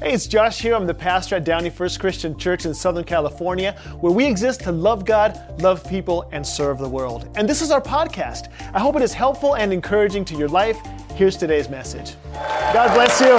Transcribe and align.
Hey, 0.00 0.12
it's 0.12 0.28
Josh 0.28 0.60
here. 0.60 0.76
I'm 0.76 0.86
the 0.86 0.94
pastor 0.94 1.34
at 1.34 1.44
Downey 1.44 1.70
First 1.70 1.98
Christian 1.98 2.38
Church 2.38 2.64
in 2.66 2.72
Southern 2.72 3.02
California, 3.02 3.72
where 3.98 4.12
we 4.12 4.26
exist 4.26 4.60
to 4.60 4.70
love 4.70 5.04
God, 5.04 5.60
love 5.60 5.84
people, 5.88 6.28
and 6.30 6.46
serve 6.46 6.78
the 6.78 6.88
world. 6.88 7.28
And 7.34 7.48
this 7.48 7.60
is 7.60 7.72
our 7.72 7.80
podcast. 7.80 8.48
I 8.72 8.78
hope 8.78 8.94
it 8.94 9.02
is 9.02 9.12
helpful 9.12 9.56
and 9.56 9.72
encouraging 9.72 10.24
to 10.26 10.36
your 10.36 10.48
life. 10.48 10.78
Here's 11.16 11.36
today's 11.36 11.68
message. 11.68 12.14
God 12.32 12.94
bless 12.94 13.20
you. 13.20 13.36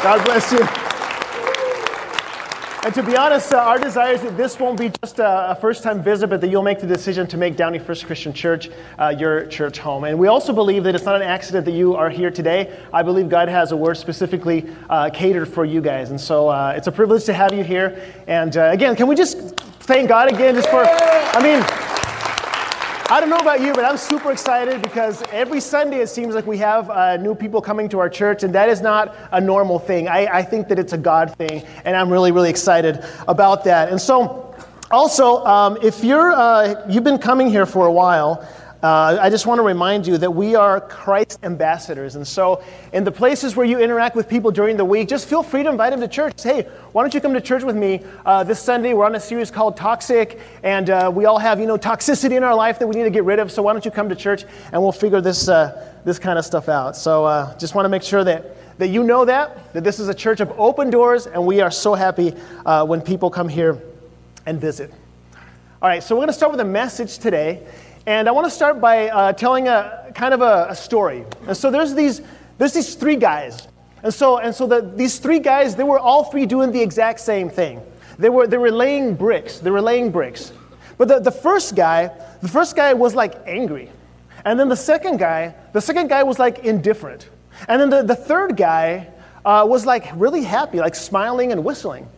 God 0.00 0.24
bless 0.24 0.52
you. 0.52 0.87
And 2.84 2.94
to 2.94 3.02
be 3.02 3.16
honest, 3.16 3.52
uh, 3.52 3.58
our 3.58 3.78
desire 3.78 4.14
is 4.14 4.22
that 4.22 4.36
this 4.36 4.58
won't 4.58 4.78
be 4.78 4.90
just 5.02 5.18
a, 5.18 5.50
a 5.50 5.54
first 5.56 5.82
time 5.82 6.00
visit, 6.00 6.30
but 6.30 6.40
that 6.40 6.48
you'll 6.48 6.62
make 6.62 6.78
the 6.80 6.86
decision 6.86 7.26
to 7.26 7.36
make 7.36 7.56
Downey 7.56 7.78
First 7.78 8.06
Christian 8.06 8.32
Church 8.32 8.70
uh, 8.98 9.14
your 9.18 9.46
church 9.46 9.78
home. 9.78 10.04
And 10.04 10.18
we 10.18 10.28
also 10.28 10.52
believe 10.52 10.84
that 10.84 10.94
it's 10.94 11.04
not 11.04 11.16
an 11.16 11.22
accident 11.22 11.64
that 11.64 11.72
you 11.72 11.96
are 11.96 12.08
here 12.08 12.30
today. 12.30 12.78
I 12.92 13.02
believe 13.02 13.28
God 13.28 13.48
has 13.48 13.72
a 13.72 13.76
word 13.76 13.96
specifically 13.96 14.70
uh, 14.88 15.10
catered 15.10 15.48
for 15.48 15.64
you 15.64 15.80
guys. 15.80 16.10
And 16.10 16.20
so 16.20 16.48
uh, 16.48 16.72
it's 16.76 16.86
a 16.86 16.92
privilege 16.92 17.24
to 17.24 17.32
have 17.34 17.52
you 17.52 17.64
here. 17.64 18.00
And 18.28 18.56
uh, 18.56 18.70
again, 18.72 18.94
can 18.94 19.08
we 19.08 19.16
just 19.16 19.58
thank 19.80 20.08
God 20.08 20.32
again 20.32 20.54
just 20.54 20.70
for, 20.70 20.84
I 20.84 21.42
mean, 21.42 21.60
I 23.10 23.20
don't 23.20 23.30
know 23.30 23.38
about 23.38 23.62
you, 23.62 23.72
but 23.72 23.86
I'm 23.86 23.96
super 23.96 24.30
excited 24.30 24.82
because 24.82 25.22
every 25.32 25.60
Sunday 25.60 26.00
it 26.00 26.10
seems 26.10 26.34
like 26.34 26.46
we 26.46 26.58
have 26.58 26.90
uh, 26.90 27.16
new 27.16 27.34
people 27.34 27.62
coming 27.62 27.88
to 27.88 28.00
our 28.00 28.10
church, 28.10 28.42
and 28.42 28.54
that 28.54 28.68
is 28.68 28.82
not 28.82 29.16
a 29.32 29.40
normal 29.40 29.78
thing. 29.78 30.08
I, 30.08 30.26
I 30.26 30.42
think 30.42 30.68
that 30.68 30.78
it's 30.78 30.92
a 30.92 30.98
God 30.98 31.34
thing, 31.36 31.64
and 31.86 31.96
I'm 31.96 32.10
really, 32.10 32.32
really 32.32 32.50
excited 32.50 33.02
about 33.26 33.64
that. 33.64 33.88
And 33.88 33.98
so, 33.98 34.54
also, 34.90 35.42
um, 35.46 35.78
if 35.82 36.04
you're 36.04 36.32
uh, 36.32 36.84
you've 36.86 37.02
been 37.02 37.16
coming 37.16 37.48
here 37.48 37.64
for 37.64 37.86
a 37.86 37.92
while, 37.92 38.46
uh, 38.80 39.18
I 39.20 39.28
just 39.28 39.44
want 39.44 39.58
to 39.58 39.64
remind 39.64 40.06
you 40.06 40.18
that 40.18 40.30
we 40.30 40.54
are 40.54 40.80
Christ 40.80 41.40
ambassadors. 41.42 42.14
And 42.14 42.26
so, 42.26 42.62
in 42.92 43.02
the 43.02 43.10
places 43.10 43.56
where 43.56 43.66
you 43.66 43.80
interact 43.80 44.14
with 44.14 44.28
people 44.28 44.52
during 44.52 44.76
the 44.76 44.84
week, 44.84 45.08
just 45.08 45.26
feel 45.26 45.42
free 45.42 45.64
to 45.64 45.68
invite 45.68 45.90
them 45.90 46.00
to 46.00 46.06
church. 46.06 46.40
Hey, 46.40 46.62
why 46.92 47.02
don't 47.02 47.12
you 47.12 47.20
come 47.20 47.34
to 47.34 47.40
church 47.40 47.64
with 47.64 47.74
me 47.74 48.04
uh, 48.24 48.44
this 48.44 48.60
Sunday? 48.60 48.94
We're 48.94 49.06
on 49.06 49.16
a 49.16 49.20
series 49.20 49.50
called 49.50 49.76
Toxic, 49.76 50.38
and 50.62 50.90
uh, 50.90 51.10
we 51.12 51.24
all 51.24 51.40
have, 51.40 51.58
you 51.58 51.66
know, 51.66 51.76
toxicity 51.76 52.36
in 52.36 52.44
our 52.44 52.54
life 52.54 52.78
that 52.78 52.86
we 52.86 52.94
need 52.94 53.02
to 53.02 53.10
get 53.10 53.24
rid 53.24 53.40
of. 53.40 53.50
So, 53.50 53.62
why 53.62 53.72
don't 53.72 53.84
you 53.84 53.90
come 53.90 54.08
to 54.10 54.14
church 54.14 54.44
and 54.70 54.80
we'll 54.80 54.92
figure 54.92 55.20
this, 55.20 55.48
uh, 55.48 55.92
this 56.04 56.20
kind 56.20 56.38
of 56.38 56.44
stuff 56.44 56.68
out. 56.68 56.96
So, 56.96 57.24
uh, 57.24 57.58
just 57.58 57.74
want 57.74 57.84
to 57.84 57.90
make 57.90 58.04
sure 58.04 58.22
that, 58.22 58.78
that 58.78 58.88
you 58.88 59.02
know 59.02 59.24
that, 59.24 59.72
that 59.72 59.82
this 59.82 59.98
is 59.98 60.08
a 60.08 60.14
church 60.14 60.38
of 60.38 60.52
open 60.52 60.88
doors, 60.88 61.26
and 61.26 61.44
we 61.44 61.60
are 61.60 61.72
so 61.72 61.94
happy 61.94 62.32
uh, 62.64 62.86
when 62.86 63.00
people 63.00 63.28
come 63.28 63.48
here 63.48 63.82
and 64.46 64.60
visit. 64.60 64.92
All 65.80 65.88
right, 65.88 66.02
so 66.02 66.14
we're 66.16 66.22
going 66.22 66.28
to 66.28 66.32
start 66.32 66.50
with 66.50 66.60
a 66.60 66.64
message 66.64 67.18
today. 67.18 67.64
And 68.08 68.26
I 68.26 68.32
want 68.32 68.46
to 68.46 68.50
start 68.50 68.80
by 68.80 69.10
uh, 69.10 69.34
telling 69.34 69.68
a 69.68 70.10
kind 70.14 70.32
of 70.32 70.40
a, 70.40 70.68
a, 70.70 70.74
story. 70.74 71.26
And 71.46 71.54
so 71.54 71.70
there's 71.70 71.92
these, 71.92 72.22
there's 72.56 72.72
these 72.72 72.94
three 72.94 73.16
guys. 73.16 73.68
And 74.02 74.14
so, 74.14 74.38
and 74.38 74.54
so 74.54 74.66
the, 74.66 74.80
these 74.80 75.18
three 75.18 75.40
guys, 75.40 75.76
they 75.76 75.84
were 75.84 75.98
all 75.98 76.24
three 76.24 76.46
doing 76.46 76.72
the 76.72 76.80
exact 76.80 77.20
same 77.20 77.50
thing. 77.50 77.82
They 78.18 78.30
were, 78.30 78.46
they 78.46 78.56
were 78.56 78.70
laying 78.70 79.14
bricks. 79.14 79.58
They 79.58 79.70
were 79.70 79.82
laying 79.82 80.10
bricks. 80.10 80.54
But 80.96 81.08
the, 81.08 81.18
the 81.18 81.30
first 81.30 81.76
guy, 81.76 82.10
the 82.40 82.48
first 82.48 82.76
guy 82.76 82.94
was 82.94 83.14
like 83.14 83.34
angry. 83.46 83.90
And 84.42 84.58
then 84.58 84.70
the 84.70 84.76
second 84.76 85.18
guy, 85.18 85.54
the 85.74 85.82
second 85.82 86.08
guy 86.08 86.22
was 86.22 86.38
like 86.38 86.60
indifferent. 86.60 87.28
And 87.68 87.78
then 87.78 87.90
the, 87.90 88.02
the 88.02 88.16
third 88.16 88.56
guy 88.56 89.08
uh, 89.44 89.66
was 89.68 89.84
like 89.84 90.06
really 90.14 90.44
happy, 90.44 90.78
like 90.78 90.94
smiling 90.94 91.52
and 91.52 91.62
whistling. 91.62 92.08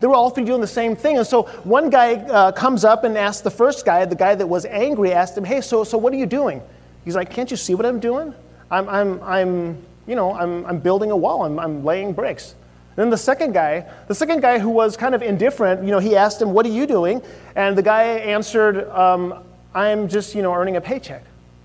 They 0.00 0.06
were 0.06 0.14
all 0.14 0.30
three 0.30 0.44
doing 0.44 0.62
the 0.62 0.66
same 0.66 0.96
thing. 0.96 1.18
And 1.18 1.26
so 1.26 1.44
one 1.64 1.90
guy 1.90 2.14
uh, 2.14 2.52
comes 2.52 2.84
up 2.84 3.04
and 3.04 3.16
asks 3.16 3.42
the 3.42 3.50
first 3.50 3.84
guy, 3.84 4.04
the 4.06 4.14
guy 4.16 4.34
that 4.34 4.46
was 4.46 4.64
angry, 4.64 5.12
asked 5.12 5.36
him, 5.36 5.44
Hey, 5.44 5.60
so, 5.60 5.84
so 5.84 5.98
what 5.98 6.12
are 6.12 6.16
you 6.16 6.26
doing? 6.26 6.62
He's 7.04 7.14
like, 7.14 7.30
Can't 7.30 7.50
you 7.50 7.56
see 7.56 7.74
what 7.74 7.86
I'm 7.86 8.00
doing? 8.00 8.34
I'm, 8.70 8.88
I'm, 8.88 9.22
I'm 9.22 9.82
you 10.06 10.16
know, 10.16 10.34
I'm, 10.34 10.64
I'm 10.66 10.78
building 10.78 11.10
a 11.10 11.16
wall, 11.16 11.44
I'm, 11.44 11.58
I'm 11.58 11.84
laying 11.84 12.12
bricks. 12.12 12.54
Then 12.96 13.10
the 13.10 13.16
second 13.16 13.52
guy, 13.52 13.88
the 14.08 14.14
second 14.14 14.40
guy 14.40 14.58
who 14.58 14.70
was 14.70 14.96
kind 14.96 15.14
of 15.14 15.22
indifferent, 15.22 15.84
you 15.84 15.90
know, 15.90 16.00
he 16.00 16.16
asked 16.16 16.40
him, 16.42 16.52
What 16.52 16.66
are 16.66 16.70
you 16.70 16.86
doing? 16.86 17.22
And 17.54 17.76
the 17.76 17.82
guy 17.82 18.04
answered, 18.04 18.88
um, 18.90 19.44
I'm 19.74 20.08
just, 20.08 20.34
you 20.34 20.42
know, 20.42 20.52
earning 20.54 20.76
a 20.76 20.80
paycheck. 20.80 21.24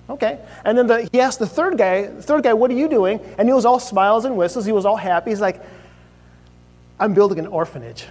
Okay. 0.10 0.40
And 0.64 0.78
then 0.78 0.88
the, 0.88 1.10
he 1.12 1.20
asked 1.20 1.40
the 1.40 1.48
third 1.48 1.78
guy, 1.78 2.04
the 2.04 2.22
third 2.22 2.44
guy, 2.44 2.54
What 2.54 2.70
are 2.70 2.76
you 2.76 2.88
doing? 2.88 3.20
And 3.38 3.48
he 3.48 3.54
was 3.54 3.66
all 3.66 3.80
smiles 3.80 4.26
and 4.26 4.38
whistles. 4.38 4.66
He 4.66 4.72
was 4.72 4.86
all 4.86 4.98
happy. 4.98 5.32
He's 5.32 5.42
like, 5.42 5.62
I'm 7.00 7.14
building 7.14 7.40
an 7.40 7.48
orphanage. 7.48 8.06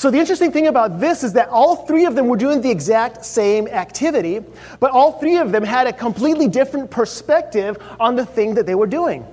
So, 0.00 0.10
the 0.10 0.16
interesting 0.16 0.50
thing 0.50 0.68
about 0.68 0.98
this 0.98 1.22
is 1.22 1.34
that 1.34 1.50
all 1.50 1.76
three 1.76 2.06
of 2.06 2.14
them 2.14 2.26
were 2.26 2.38
doing 2.38 2.62
the 2.62 2.70
exact 2.70 3.22
same 3.22 3.68
activity, 3.68 4.40
but 4.78 4.92
all 4.92 5.20
three 5.20 5.36
of 5.36 5.52
them 5.52 5.62
had 5.62 5.86
a 5.86 5.92
completely 5.92 6.48
different 6.48 6.90
perspective 6.90 7.76
on 8.00 8.16
the 8.16 8.24
thing 8.24 8.54
that 8.54 8.64
they 8.64 8.74
were 8.74 8.86
doing. 8.86 9.26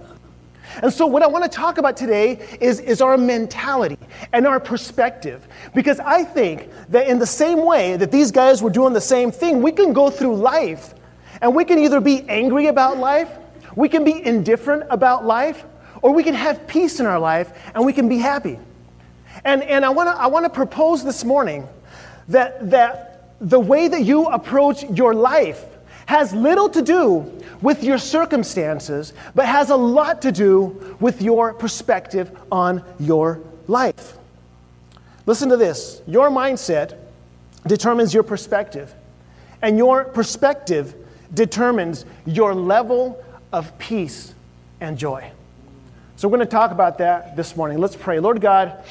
And 0.84 0.92
so, 0.92 1.08
what 1.08 1.24
I 1.24 1.28
want 1.28 1.46
to 1.46 1.50
talk 1.50 1.78
about 1.78 1.96
today 1.96 2.46
is, 2.60 2.82
is 2.82 3.00
our 3.00 3.18
mentality 3.18 3.98
and 4.34 4.46
our 4.46 4.60
perspective. 4.60 5.48
Because 5.74 6.02
I 6.02 6.26
think 6.26 6.70
that 6.90 7.08
in 7.08 7.18
the 7.18 7.26
same 7.26 7.64
way 7.64 7.96
that 7.96 8.12
these 8.12 8.30
guys 8.30 8.62
were 8.62 8.70
doing 8.70 8.92
the 8.92 9.00
same 9.00 9.32
thing, 9.32 9.62
we 9.62 9.72
can 9.72 9.94
go 9.94 10.10
through 10.10 10.36
life 10.36 10.94
and 11.42 11.56
we 11.56 11.64
can 11.64 11.80
either 11.80 12.02
be 12.02 12.24
angry 12.28 12.68
about 12.68 12.98
life, 12.98 13.30
we 13.78 13.88
can 13.88 14.04
be 14.04 14.22
indifferent 14.26 14.84
about 14.90 15.26
life, 15.26 15.64
or 16.02 16.12
we 16.12 16.24
can 16.24 16.34
have 16.34 16.68
peace 16.68 17.00
in 17.00 17.06
our 17.06 17.20
life 17.20 17.54
and 17.74 17.86
we 17.86 17.94
can 17.94 18.10
be 18.10 18.18
happy. 18.18 18.60
And, 19.48 19.64
and 19.64 19.86
I 19.86 19.90
want 19.92 20.10
to 20.10 20.22
I 20.22 20.28
wanna 20.28 20.50
propose 20.50 21.06
this 21.06 21.24
morning 21.24 21.70
that, 22.28 22.70
that 22.70 23.32
the 23.40 23.60
way 23.60 23.88
that 23.88 24.04
you 24.04 24.26
approach 24.26 24.84
your 24.84 25.14
life 25.14 25.64
has 26.06 26.34
little 26.34 26.68
to 26.68 26.82
do 26.82 27.42
with 27.62 27.82
your 27.82 27.98
circumstances, 27.98 29.14
but 29.36 29.46
has 29.46 29.70
a 29.70 29.76
lot 29.76 30.22
to 30.24 30.34
do 30.34 30.98
with 31.00 31.22
your 31.22 31.54
perspective 31.54 32.30
on 32.52 32.84
your 33.00 33.40
life. 33.68 34.18
Listen 35.26 35.48
to 35.48 35.56
this 35.56 36.02
your 36.08 36.30
mindset 36.30 36.98
determines 37.66 38.14
your 38.14 38.24
perspective, 38.24 38.94
and 39.62 39.78
your 39.78 40.04
perspective 40.04 40.94
determines 41.34 42.04
your 42.26 42.54
level 42.54 43.24
of 43.54 43.78
peace 43.80 44.34
and 44.82 44.98
joy. 44.98 45.32
So, 46.18 46.28
we're 46.28 46.38
going 46.38 46.48
to 46.48 46.52
talk 46.52 46.72
about 46.72 46.98
that 46.98 47.38
this 47.38 47.56
morning. 47.56 47.78
Let's 47.78 47.96
pray. 47.96 48.20
Lord 48.20 48.42
God, 48.42 48.84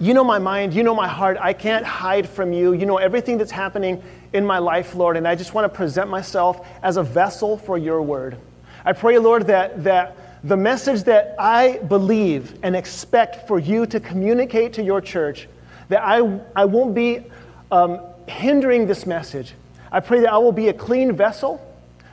you 0.00 0.14
know 0.14 0.22
my 0.22 0.38
mind, 0.38 0.74
you 0.74 0.82
know 0.82 0.94
my 0.94 1.08
heart. 1.08 1.36
I 1.40 1.52
can't 1.52 1.84
hide 1.84 2.28
from 2.28 2.52
you. 2.52 2.72
You 2.72 2.86
know 2.86 2.98
everything 2.98 3.36
that's 3.36 3.50
happening 3.50 4.02
in 4.32 4.46
my 4.46 4.58
life, 4.58 4.94
Lord, 4.94 5.16
and 5.16 5.26
I 5.26 5.34
just 5.34 5.54
want 5.54 5.64
to 5.64 5.76
present 5.76 6.08
myself 6.08 6.66
as 6.82 6.96
a 6.96 7.02
vessel 7.02 7.56
for 7.58 7.76
your 7.76 8.00
word. 8.02 8.36
I 8.84 8.92
pray, 8.92 9.18
Lord, 9.18 9.48
that, 9.48 9.82
that 9.84 10.16
the 10.44 10.56
message 10.56 11.02
that 11.04 11.34
I 11.38 11.78
believe 11.78 12.58
and 12.62 12.76
expect 12.76 13.48
for 13.48 13.58
you 13.58 13.86
to 13.86 13.98
communicate 13.98 14.74
to 14.74 14.82
your 14.82 15.00
church, 15.00 15.48
that 15.88 16.02
I, 16.04 16.40
I 16.54 16.64
won't 16.64 16.94
be 16.94 17.24
um, 17.72 18.00
hindering 18.28 18.86
this 18.86 19.04
message. 19.04 19.54
I 19.90 20.00
pray 20.00 20.20
that 20.20 20.32
I 20.32 20.38
will 20.38 20.52
be 20.52 20.68
a 20.68 20.72
clean 20.72 21.12
vessel. 21.16 21.64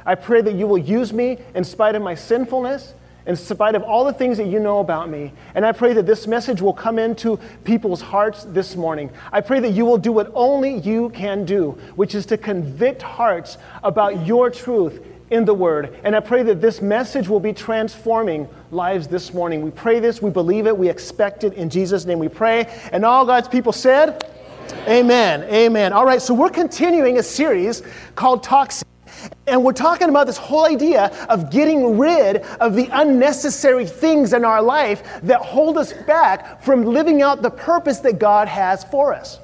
I 0.06 0.16
pray 0.16 0.42
that 0.42 0.56
you 0.56 0.66
will 0.66 0.78
use 0.78 1.14
me 1.14 1.38
in 1.54 1.64
spite 1.64 1.96
of 1.96 2.02
my 2.02 2.16
sinfulness 2.16 2.94
in 3.26 3.36
spite 3.36 3.76
of 3.76 3.84
all 3.84 4.04
the 4.04 4.14
things 4.14 4.38
that 4.38 4.48
you 4.48 4.60
know 4.60 4.80
about 4.80 5.10
me. 5.10 5.34
And 5.56 5.66
I 5.66 5.72
pray 5.72 5.94
that 5.94 6.06
this 6.06 6.28
message 6.28 6.62
will 6.62 6.74
come 6.74 7.00
into 7.00 7.40
people's 7.64 8.02
hearts 8.02 8.44
this 8.46 8.76
morning. 8.76 9.10
I 9.32 9.42
pray 9.42 9.60
that 9.62 9.72
you 9.72 9.86
will 9.86 9.98
do 9.98 10.12
what 10.12 10.32
only 10.34 10.80
you 10.80 11.10
can 11.10 11.46
do, 11.46 11.72
which 11.96 12.16
is 12.16 12.26
to 12.28 12.38
convict 12.38 13.02
hearts 13.02 13.58
about 13.84 14.26
your 14.26 14.50
truth 14.50 15.02
in 15.32 15.46
the 15.46 15.54
Word. 15.54 16.00
And 16.04 16.16
I 16.16 16.20
pray 16.20 16.44
that 16.44 16.62
this 16.62 16.82
message 16.82 17.28
will 17.28 17.40
be 17.40 17.54
transforming 17.54 18.48
lives 18.72 19.08
this 19.08 19.34
morning. 19.34 19.62
We 19.62 19.72
pray 19.72 20.00
this, 20.00 20.22
we 20.22 20.30
believe 20.30 20.68
it, 20.68 20.78
we 20.78 20.90
expect 20.90 21.44
it. 21.44 21.54
In 21.54 21.70
Jesus' 21.70 22.06
name 22.06 22.20
we 22.20 22.30
pray. 22.30 22.68
And 22.92 23.04
all 23.04 23.26
God's 23.26 23.48
people 23.48 23.72
said, 23.72 24.24
Amen. 24.88 25.42
Amen. 25.42 25.54
Amen. 25.54 25.94
All 25.94 26.06
right, 26.06 26.22
so 26.22 26.34
we're 26.34 26.50
continuing 26.50 27.18
a 27.18 27.24
series 27.24 27.82
called 28.16 28.44
Toxic. 28.44 28.85
And 29.48 29.64
we're 29.64 29.74
talking 29.74 30.10
about 30.10 30.28
this 30.28 30.38
whole 30.38 30.66
idea 30.66 31.06
of 31.30 31.52
getting 31.52 31.98
rid 31.98 32.38
of 32.60 32.76
the 32.76 32.90
unnecessary 32.92 33.86
things 33.86 34.34
in 34.34 34.44
our 34.44 34.62
life 34.62 35.22
that 35.24 35.42
hold 35.42 35.78
us 35.78 35.94
back 35.94 36.62
from 36.64 36.84
living 36.84 37.22
out 37.22 37.42
the 37.42 37.52
purpose 37.52 38.00
that 38.00 38.20
God 38.20 38.48
has 38.48 38.84
for 38.86 39.14
us. 39.14 39.40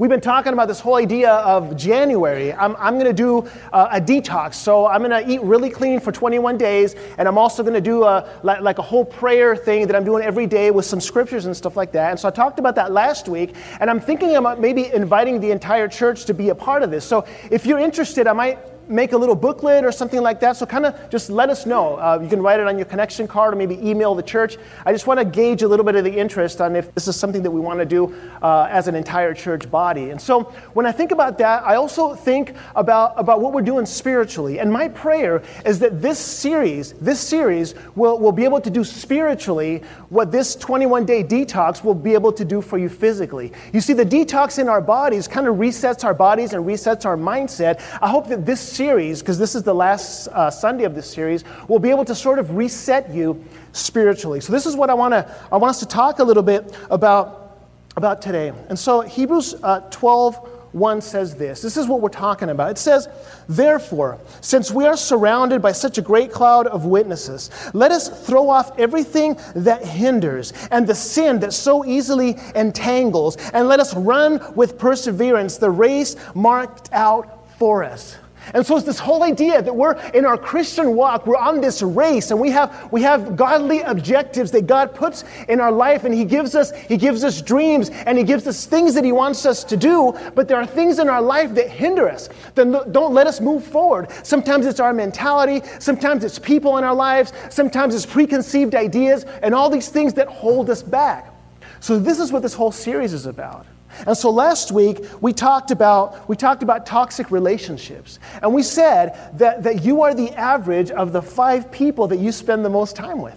We've 0.00 0.08
been 0.08 0.22
talking 0.22 0.54
about 0.54 0.66
this 0.66 0.80
whole 0.80 0.94
idea 0.94 1.30
of 1.30 1.76
January. 1.76 2.54
I'm, 2.54 2.74
I'm 2.76 2.94
going 2.94 3.04
to 3.04 3.12
do 3.12 3.40
uh, 3.70 3.90
a 3.92 4.00
detox. 4.00 4.54
So 4.54 4.86
I'm 4.86 5.02
going 5.02 5.10
to 5.10 5.30
eat 5.30 5.42
really 5.42 5.68
clean 5.68 6.00
for 6.00 6.10
21 6.10 6.56
days. 6.56 6.94
And 7.18 7.28
I'm 7.28 7.36
also 7.36 7.62
going 7.62 7.74
to 7.74 7.82
do 7.82 8.04
a, 8.04 8.26
like, 8.42 8.62
like, 8.62 8.78
a 8.78 8.82
whole 8.82 9.04
prayer 9.04 9.54
thing 9.54 9.86
that 9.86 9.94
I'm 9.94 10.04
doing 10.04 10.24
every 10.24 10.46
day 10.46 10.70
with 10.70 10.86
some 10.86 11.02
scriptures 11.02 11.44
and 11.44 11.54
stuff 11.54 11.76
like 11.76 11.92
that. 11.92 12.12
And 12.12 12.18
so 12.18 12.28
I 12.28 12.30
talked 12.30 12.58
about 12.58 12.76
that 12.76 12.92
last 12.92 13.28
week. 13.28 13.54
And 13.78 13.90
I'm 13.90 14.00
thinking 14.00 14.36
about 14.36 14.58
maybe 14.58 14.90
inviting 14.90 15.38
the 15.38 15.50
entire 15.50 15.86
church 15.86 16.24
to 16.24 16.32
be 16.32 16.48
a 16.48 16.54
part 16.54 16.82
of 16.82 16.90
this. 16.90 17.04
So 17.04 17.26
if 17.50 17.66
you're 17.66 17.78
interested, 17.78 18.26
I 18.26 18.32
might 18.32 18.58
make 18.90 19.12
a 19.12 19.16
little 19.16 19.34
booklet 19.34 19.84
or 19.84 19.92
something 19.92 20.20
like 20.20 20.40
that. 20.40 20.56
So 20.56 20.66
kind 20.66 20.86
of 20.86 21.10
just 21.10 21.30
let 21.30 21.48
us 21.48 21.64
know. 21.64 21.96
Uh, 21.96 22.18
you 22.22 22.28
can 22.28 22.42
write 22.42 22.60
it 22.60 22.66
on 22.66 22.76
your 22.76 22.86
connection 22.86 23.28
card 23.28 23.54
or 23.54 23.56
maybe 23.56 23.76
email 23.88 24.14
the 24.14 24.22
church. 24.22 24.56
I 24.84 24.92
just 24.92 25.06
want 25.06 25.20
to 25.20 25.24
gauge 25.24 25.62
a 25.62 25.68
little 25.68 25.84
bit 25.84 25.94
of 25.94 26.04
the 26.04 26.12
interest 26.12 26.60
on 26.60 26.76
if 26.76 26.92
this 26.94 27.08
is 27.08 27.16
something 27.16 27.42
that 27.42 27.50
we 27.50 27.60
want 27.60 27.78
to 27.78 27.86
do 27.86 28.14
uh, 28.42 28.68
as 28.70 28.88
an 28.88 28.94
entire 28.94 29.32
church 29.32 29.70
body. 29.70 30.10
And 30.10 30.20
so 30.20 30.44
when 30.74 30.86
I 30.86 30.92
think 30.92 31.12
about 31.12 31.38
that, 31.38 31.62
I 31.64 31.76
also 31.76 32.14
think 32.14 32.54
about, 32.74 33.14
about 33.16 33.40
what 33.40 33.52
we're 33.52 33.62
doing 33.62 33.86
spiritually. 33.86 34.58
And 34.58 34.72
my 34.72 34.88
prayer 34.88 35.42
is 35.64 35.78
that 35.78 36.02
this 36.02 36.18
series, 36.18 36.92
this 36.94 37.20
series 37.20 37.74
will, 37.94 38.18
will 38.18 38.32
be 38.32 38.44
able 38.44 38.60
to 38.60 38.70
do 38.70 38.82
spiritually 38.84 39.82
what 40.08 40.32
this 40.32 40.56
21 40.56 41.04
day 41.04 41.22
detox 41.22 41.84
will 41.84 41.94
be 41.94 42.14
able 42.14 42.32
to 42.32 42.44
do 42.44 42.60
for 42.60 42.78
you 42.78 42.88
physically. 42.88 43.52
You 43.72 43.80
see, 43.80 43.92
the 43.92 44.04
detox 44.04 44.58
in 44.58 44.68
our 44.68 44.80
bodies 44.80 45.28
kind 45.28 45.46
of 45.46 45.56
resets 45.56 46.04
our 46.04 46.14
bodies 46.14 46.52
and 46.52 46.64
resets 46.64 47.04
our 47.04 47.16
mindset. 47.16 47.80
I 48.00 48.08
hope 48.08 48.28
that 48.28 48.44
this 48.44 48.60
series, 48.80 49.20
because 49.20 49.38
this 49.38 49.54
is 49.54 49.62
the 49.62 49.74
last 49.74 50.28
uh, 50.28 50.50
Sunday 50.50 50.84
of 50.84 50.94
this 50.94 51.06
series, 51.06 51.44
we'll 51.68 51.78
be 51.78 51.90
able 51.90 52.06
to 52.06 52.14
sort 52.14 52.38
of 52.38 52.56
reset 52.56 53.12
you 53.12 53.44
spiritually. 53.72 54.40
So 54.40 54.54
this 54.54 54.64
is 54.64 54.74
what 54.74 54.88
I 54.88 54.94
want 54.94 55.12
to 55.12 55.30
I 55.52 55.58
want 55.58 55.68
us 55.68 55.80
to 55.80 55.86
talk 55.86 56.18
a 56.18 56.24
little 56.24 56.42
bit 56.42 56.74
about 56.88 57.58
about 57.98 58.22
today. 58.22 58.54
And 58.70 58.78
so 58.78 59.02
Hebrews 59.02 59.56
uh, 59.62 59.80
12 59.90 60.36
1 60.72 61.00
says 61.02 61.34
this. 61.34 61.60
This 61.60 61.76
is 61.76 61.88
what 61.88 62.00
we're 62.00 62.08
talking 62.08 62.48
about. 62.48 62.70
It 62.70 62.78
says, 62.78 63.06
Therefore, 63.50 64.18
since 64.40 64.70
we 64.70 64.86
are 64.86 64.96
surrounded 64.96 65.60
by 65.60 65.72
such 65.72 65.98
a 65.98 66.02
great 66.02 66.32
cloud 66.32 66.66
of 66.66 66.86
witnesses, 66.86 67.50
let 67.74 67.92
us 67.92 68.08
throw 68.26 68.48
off 68.48 68.78
everything 68.78 69.36
that 69.56 69.84
hinders 69.84 70.54
and 70.70 70.86
the 70.86 70.94
sin 70.94 71.40
that 71.40 71.52
so 71.52 71.84
easily 71.84 72.38
entangles, 72.54 73.36
and 73.52 73.68
let 73.68 73.78
us 73.78 73.94
run 73.94 74.40
with 74.54 74.78
perseverance 74.78 75.58
the 75.58 75.70
race 75.70 76.16
marked 76.34 76.88
out 76.94 77.46
for 77.58 77.84
us. 77.84 78.16
And 78.54 78.66
so 78.66 78.76
it's 78.76 78.86
this 78.86 78.98
whole 78.98 79.22
idea 79.22 79.62
that 79.62 79.74
we're 79.74 79.94
in 80.12 80.24
our 80.24 80.36
Christian 80.36 80.94
walk, 80.94 81.26
we're 81.26 81.36
on 81.36 81.60
this 81.60 81.82
race, 81.82 82.30
and 82.30 82.40
we 82.40 82.50
have 82.50 82.90
we 82.92 83.02
have 83.02 83.36
godly 83.36 83.80
objectives 83.82 84.50
that 84.52 84.66
God 84.66 84.94
puts 84.94 85.24
in 85.48 85.60
our 85.60 85.72
life, 85.72 86.04
and 86.04 86.14
He 86.14 86.24
gives 86.24 86.54
us 86.54 86.72
He 86.72 86.96
gives 86.96 87.24
us 87.24 87.42
dreams, 87.42 87.90
and 87.90 88.18
He 88.18 88.24
gives 88.24 88.46
us 88.46 88.66
things 88.66 88.94
that 88.94 89.04
He 89.04 89.12
wants 89.12 89.46
us 89.46 89.64
to 89.64 89.76
do. 89.76 90.12
But 90.34 90.48
there 90.48 90.56
are 90.56 90.66
things 90.66 90.98
in 90.98 91.08
our 91.08 91.22
life 91.22 91.54
that 91.54 91.68
hinder 91.68 92.08
us, 92.08 92.28
that 92.54 92.92
don't 92.92 93.14
let 93.14 93.26
us 93.26 93.40
move 93.40 93.64
forward. 93.64 94.08
Sometimes 94.24 94.66
it's 94.66 94.80
our 94.80 94.92
mentality, 94.92 95.66
sometimes 95.78 96.24
it's 96.24 96.38
people 96.38 96.78
in 96.78 96.84
our 96.84 96.94
lives, 96.94 97.32
sometimes 97.50 97.94
it's 97.94 98.06
preconceived 98.06 98.74
ideas, 98.74 99.24
and 99.42 99.54
all 99.54 99.70
these 99.70 99.88
things 99.88 100.14
that 100.14 100.28
hold 100.28 100.70
us 100.70 100.82
back. 100.82 101.32
So 101.80 101.98
this 101.98 102.18
is 102.18 102.30
what 102.32 102.42
this 102.42 102.54
whole 102.54 102.72
series 102.72 103.12
is 103.12 103.26
about. 103.26 103.66
And 104.06 104.16
so 104.16 104.30
last 104.30 104.72
week 104.72 105.04
we 105.20 105.32
talked 105.32 105.70
about 105.70 106.28
we 106.28 106.36
talked 106.36 106.62
about 106.62 106.86
toxic 106.86 107.30
relationships. 107.30 108.18
And 108.42 108.54
we 108.54 108.62
said 108.62 109.18
that, 109.38 109.62
that 109.62 109.84
you 109.84 110.02
are 110.02 110.14
the 110.14 110.30
average 110.32 110.90
of 110.90 111.12
the 111.12 111.22
five 111.22 111.70
people 111.70 112.08
that 112.08 112.18
you 112.18 112.32
spend 112.32 112.64
the 112.64 112.70
most 112.70 112.96
time 112.96 113.20
with. 113.20 113.36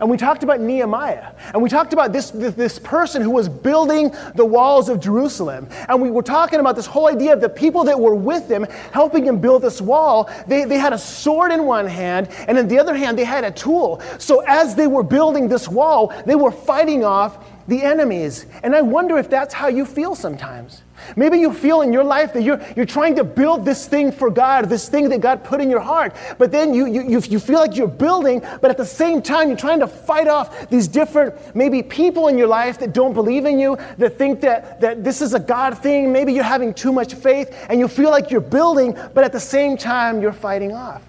And 0.00 0.10
we 0.10 0.16
talked 0.16 0.42
about 0.42 0.60
Nehemiah. 0.60 1.32
And 1.52 1.62
we 1.62 1.68
talked 1.68 1.92
about 1.92 2.12
this, 2.12 2.30
this, 2.30 2.80
person 2.80 3.22
who 3.22 3.30
was 3.30 3.48
building 3.48 4.12
the 4.34 4.44
walls 4.44 4.88
of 4.88 5.00
Jerusalem. 5.00 5.68
And 5.88 6.02
we 6.02 6.10
were 6.10 6.22
talking 6.22 6.58
about 6.58 6.74
this 6.74 6.86
whole 6.86 7.06
idea 7.06 7.32
of 7.32 7.40
the 7.40 7.48
people 7.48 7.84
that 7.84 7.98
were 7.98 8.14
with 8.14 8.50
him, 8.50 8.64
helping 8.92 9.24
him 9.24 9.40
build 9.40 9.62
this 9.62 9.80
wall. 9.80 10.28
They, 10.48 10.64
they 10.64 10.78
had 10.78 10.92
a 10.92 10.98
sword 10.98 11.52
in 11.52 11.64
one 11.64 11.86
hand, 11.86 12.28
and 12.48 12.58
in 12.58 12.66
the 12.66 12.78
other 12.78 12.94
hand, 12.94 13.16
they 13.16 13.24
had 13.24 13.44
a 13.44 13.52
tool. 13.52 14.02
So 14.18 14.40
as 14.40 14.74
they 14.74 14.88
were 14.88 15.04
building 15.04 15.48
this 15.48 15.68
wall, 15.68 16.12
they 16.26 16.34
were 16.34 16.50
fighting 16.50 17.04
off 17.04 17.38
the 17.66 17.82
enemies. 17.82 18.46
And 18.62 18.74
I 18.74 18.82
wonder 18.82 19.18
if 19.18 19.30
that's 19.30 19.54
how 19.54 19.68
you 19.68 19.84
feel 19.84 20.14
sometimes. 20.14 20.82
Maybe 21.16 21.38
you 21.38 21.52
feel 21.52 21.82
in 21.82 21.92
your 21.92 22.04
life 22.04 22.32
that 22.32 22.42
you're, 22.42 22.64
you're 22.76 22.86
trying 22.86 23.16
to 23.16 23.24
build 23.24 23.64
this 23.64 23.86
thing 23.86 24.12
for 24.12 24.30
God, 24.30 24.68
this 24.68 24.88
thing 24.88 25.08
that 25.10 25.20
God 25.20 25.44
put 25.44 25.60
in 25.60 25.70
your 25.70 25.80
heart. 25.80 26.14
But 26.38 26.50
then 26.50 26.72
you, 26.72 26.86
you, 26.86 27.20
you, 27.20 27.38
feel 27.38 27.58
like 27.58 27.76
you're 27.76 27.88
building, 27.88 28.40
but 28.60 28.70
at 28.70 28.76
the 28.76 28.86
same 28.86 29.20
time, 29.20 29.48
you're 29.48 29.58
trying 29.58 29.80
to 29.80 29.86
fight 29.86 30.28
off 30.28 30.68
these 30.70 30.88
different, 30.88 31.34
maybe 31.54 31.82
people 31.82 32.28
in 32.28 32.38
your 32.38 32.46
life 32.46 32.78
that 32.78 32.92
don't 32.92 33.12
believe 33.12 33.44
in 33.44 33.58
you, 33.58 33.76
that 33.98 34.16
think 34.18 34.40
that, 34.42 34.80
that 34.80 35.04
this 35.04 35.20
is 35.20 35.34
a 35.34 35.40
God 35.40 35.78
thing. 35.78 36.12
Maybe 36.12 36.32
you're 36.32 36.44
having 36.44 36.72
too 36.72 36.92
much 36.92 37.14
faith 37.14 37.54
and 37.68 37.80
you 37.80 37.88
feel 37.88 38.10
like 38.10 38.30
you're 38.30 38.40
building, 38.40 38.96
but 39.14 39.24
at 39.24 39.32
the 39.32 39.40
same 39.40 39.76
time, 39.76 40.22
you're 40.22 40.32
fighting 40.32 40.72
off. 40.72 41.02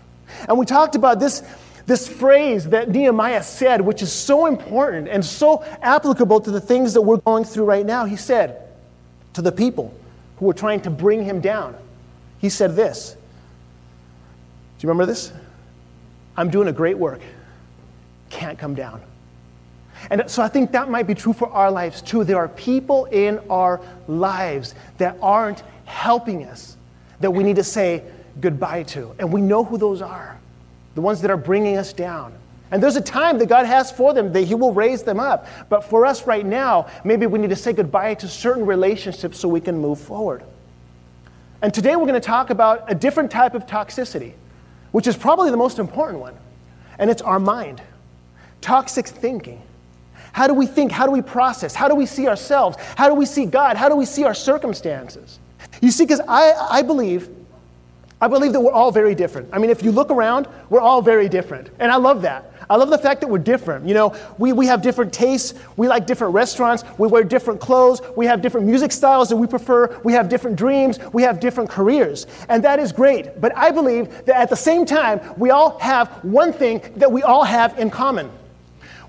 And 0.48 0.58
we 0.58 0.66
talked 0.66 0.96
about 0.96 1.20
this 1.20 1.44
this 1.86 2.08
phrase 2.08 2.70
that 2.70 2.90
Nehemiah 2.90 3.44
said, 3.44 3.82
which 3.82 4.02
is 4.02 4.12
so 4.12 4.48
important 4.48 5.08
and 5.08 5.24
so 5.24 5.64
applicable 5.82 6.42
to 6.42 6.52
the 6.52 6.62
things 6.62 6.94
that 6.94 7.02
we're 7.02 7.18
going 7.18 7.44
through 7.44 7.66
right 7.66 7.86
now, 7.86 8.06
he 8.06 8.16
said 8.16 8.62
to 9.34 9.42
the 9.42 9.52
people 9.52 9.94
who 10.38 10.46
were 10.46 10.54
trying 10.54 10.82
to 10.82 10.90
bring 10.90 11.24
him 11.24 11.42
down, 11.42 11.76
he 12.40 12.50
said 12.50 12.76
this. 12.76 13.14
Do 13.14 14.88
you 14.88 14.90
remember 14.90 15.06
this? 15.06 15.32
I'm 16.36 16.50
doing 16.50 16.68
a 16.68 16.74
great 16.74 16.98
work. 16.98 17.22
Can't 18.30 18.58
come 18.58 18.76
down. 18.76 19.02
And 20.10 20.30
so 20.30 20.42
I 20.42 20.48
think 20.48 20.72
that 20.72 20.90
might 20.90 21.08
be 21.08 21.14
true 21.14 21.34
for 21.34 21.50
our 21.50 21.72
lives 21.72 22.02
too. 22.02 22.24
There 22.24 22.38
are 22.38 22.50
people 22.50 23.06
in 23.06 23.40
our 23.50 23.80
lives 24.08 24.76
that 24.98 25.18
aren't 25.22 25.64
helping 25.86 26.46
us 26.46 26.78
that 27.20 27.32
we 27.32 27.44
need 27.44 27.56
to 27.56 27.64
say 27.64 28.04
goodbye 28.42 28.84
to. 28.84 29.16
And 29.20 29.32
we 29.32 29.40
know 29.40 29.64
who 29.64 29.78
those 29.78 30.02
are 30.02 30.38
the 30.96 31.02
ones 31.02 31.22
that 31.22 31.30
are 31.30 31.38
bringing 31.38 31.78
us 31.78 31.94
down. 31.94 32.34
And 32.72 32.82
there's 32.82 32.96
a 32.96 33.02
time 33.02 33.38
that 33.38 33.48
God 33.48 33.66
has 33.66 33.92
for 33.92 34.14
them 34.14 34.34
that 34.34 34.42
He 34.42 34.56
will 34.56 34.74
raise 34.74 35.04
them 35.04 35.20
up. 35.20 35.48
But 35.70 35.84
for 35.84 36.06
us 36.06 36.26
right 36.26 36.46
now, 36.46 36.88
maybe 37.04 37.28
we 37.28 37.38
need 37.38 37.52
to 37.52 37.56
say 37.56 37.74
goodbye 37.74 38.16
to 38.16 38.28
certain 38.28 38.66
relationships 38.66 39.40
so 39.40 39.48
we 39.48 39.62
can 39.62 39.78
move 39.78 40.00
forward. 40.00 40.44
And 41.62 41.74
today 41.74 41.96
we're 41.96 42.08
going 42.08 42.14
to 42.16 42.20
talk 42.20 42.50
about 42.50 42.92
a 42.92 42.96
different 42.96 43.30
type 43.30 43.54
of 43.54 43.66
toxicity, 43.66 44.34
which 44.92 45.08
is 45.08 45.16
probably 45.16 45.52
the 45.52 45.58
most 45.58 45.80
important 45.80 46.20
one. 46.20 46.36
And 46.98 47.10
it's 47.10 47.22
our 47.22 47.40
mind. 47.40 47.82
Toxic 48.62 49.08
thinking. 49.08 49.62
How 50.32 50.48
do 50.48 50.54
we 50.54 50.66
think? 50.66 50.92
How 50.92 51.06
do 51.06 51.12
we 51.12 51.22
process? 51.22 51.76
How 51.76 51.88
do 51.88 51.96
we 51.96 52.06
see 52.06 52.28
ourselves? 52.28 52.78
How 52.98 53.08
do 53.08 53.16
we 53.16 53.26
see 53.26 53.46
God? 53.46 53.78
How 53.78 53.90
do 53.90 53.96
we 53.96 54.06
see 54.06 54.24
our 54.24 54.34
circumstances? 54.34 55.40
You 55.82 55.92
see, 55.92 56.04
because 56.04 56.22
I, 56.28 56.52
I 56.52 56.82
believe 56.82 57.30
I 58.26 58.28
believe 58.28 58.54
that 58.54 58.60
we're 58.60 58.72
all 58.72 58.92
very 58.92 59.14
different. 59.14 59.50
I 59.54 59.60
mean, 59.60 59.70
if 59.70 59.84
you 59.84 59.92
look 59.92 60.10
around, 60.10 60.48
we're 60.72 60.82
all 60.82 61.00
very 61.00 61.30
different. 61.30 61.70
And 61.78 61.92
I 61.92 61.98
love 61.98 62.24
that. 62.24 62.54
I 62.68 62.76
love 62.76 62.90
the 62.90 62.98
fact 62.98 63.22
that 63.22 63.28
we're 63.28 63.38
different. 63.38 63.88
You 63.88 63.94
know, 63.94 64.16
we, 64.40 64.52
we 64.52 64.66
have 64.66 64.82
different 64.82 65.14
tastes. 65.14 65.54
We 65.78 65.88
like 65.88 66.08
different 66.08 66.34
restaurants. 66.34 66.84
We 66.98 67.08
wear 67.08 67.24
different 67.24 67.62
clothes. 67.62 68.02
We 68.16 68.26
have 68.26 68.42
different 68.42 68.66
music 68.66 68.92
styles 68.92 69.30
that 69.30 69.36
we 69.36 69.46
prefer. 69.46 70.00
We 70.04 70.14
have 70.14 70.28
different 70.28 70.58
dreams. 70.58 70.98
We 71.14 71.22
have 71.22 71.40
different 71.40 71.70
careers. 71.70 72.26
And 72.50 72.64
that 72.64 72.80
is 72.80 72.92
great. 72.92 73.40
But 73.40 73.56
I 73.56 73.70
believe 73.70 74.10
that 74.26 74.36
at 74.36 74.50
the 74.50 74.56
same 74.56 74.88
time, 74.88 75.22
we 75.38 75.52
all 75.52 75.78
have 75.78 76.08
one 76.24 76.52
thing 76.52 76.82
that 76.96 77.12
we 77.12 77.22
all 77.22 77.44
have 77.44 77.78
in 77.78 77.92
common. 77.92 78.32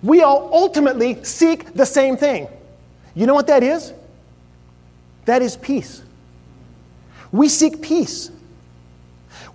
We 0.02 0.20
all 0.20 0.50
ultimately 0.52 1.24
seek 1.24 1.72
the 1.72 1.86
same 1.86 2.18
thing. 2.18 2.48
You 3.14 3.24
know 3.24 3.34
what 3.34 3.46
that 3.46 3.62
is? 3.62 3.94
That 5.24 5.40
is 5.40 5.56
peace. 5.56 6.02
We 7.32 7.48
seek 7.48 7.80
peace. 7.80 8.30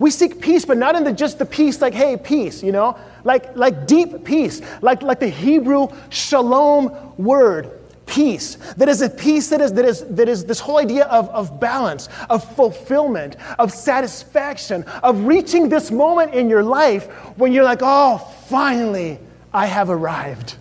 We 0.01 0.09
seek 0.09 0.41
peace, 0.41 0.65
but 0.65 0.77
not 0.77 0.95
in 0.95 1.03
the, 1.03 1.13
just 1.13 1.37
the 1.37 1.45
peace 1.45 1.79
like, 1.79 1.93
hey, 1.93 2.17
peace, 2.17 2.63
you 2.63 2.71
know? 2.71 2.97
Like, 3.23 3.55
like 3.55 3.85
deep 3.85 4.25
peace, 4.25 4.59
like, 4.81 5.03
like 5.03 5.19
the 5.19 5.27
Hebrew 5.27 5.89
shalom 6.09 7.13
word, 7.17 7.79
peace. 8.07 8.55
That 8.77 8.89
is 8.89 9.03
a 9.03 9.09
peace 9.11 9.49
that 9.49 9.61
is, 9.61 9.73
that 9.73 9.85
is, 9.85 10.03
that 10.05 10.27
is 10.27 10.43
this 10.43 10.59
whole 10.59 10.79
idea 10.79 11.05
of, 11.05 11.29
of 11.29 11.59
balance, 11.59 12.09
of 12.31 12.43
fulfillment, 12.55 13.35
of 13.59 13.71
satisfaction, 13.71 14.85
of 15.03 15.25
reaching 15.25 15.69
this 15.69 15.91
moment 15.91 16.33
in 16.33 16.49
your 16.49 16.63
life 16.63 17.05
when 17.37 17.53
you're 17.53 17.63
like, 17.63 17.81
oh, 17.83 18.17
finally, 18.47 19.19
I 19.53 19.67
have 19.67 19.91
arrived. 19.91 20.55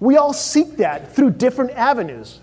We 0.00 0.16
all 0.16 0.32
seek 0.32 0.78
that 0.78 1.14
through 1.14 1.32
different 1.32 1.72
avenues. 1.72 2.40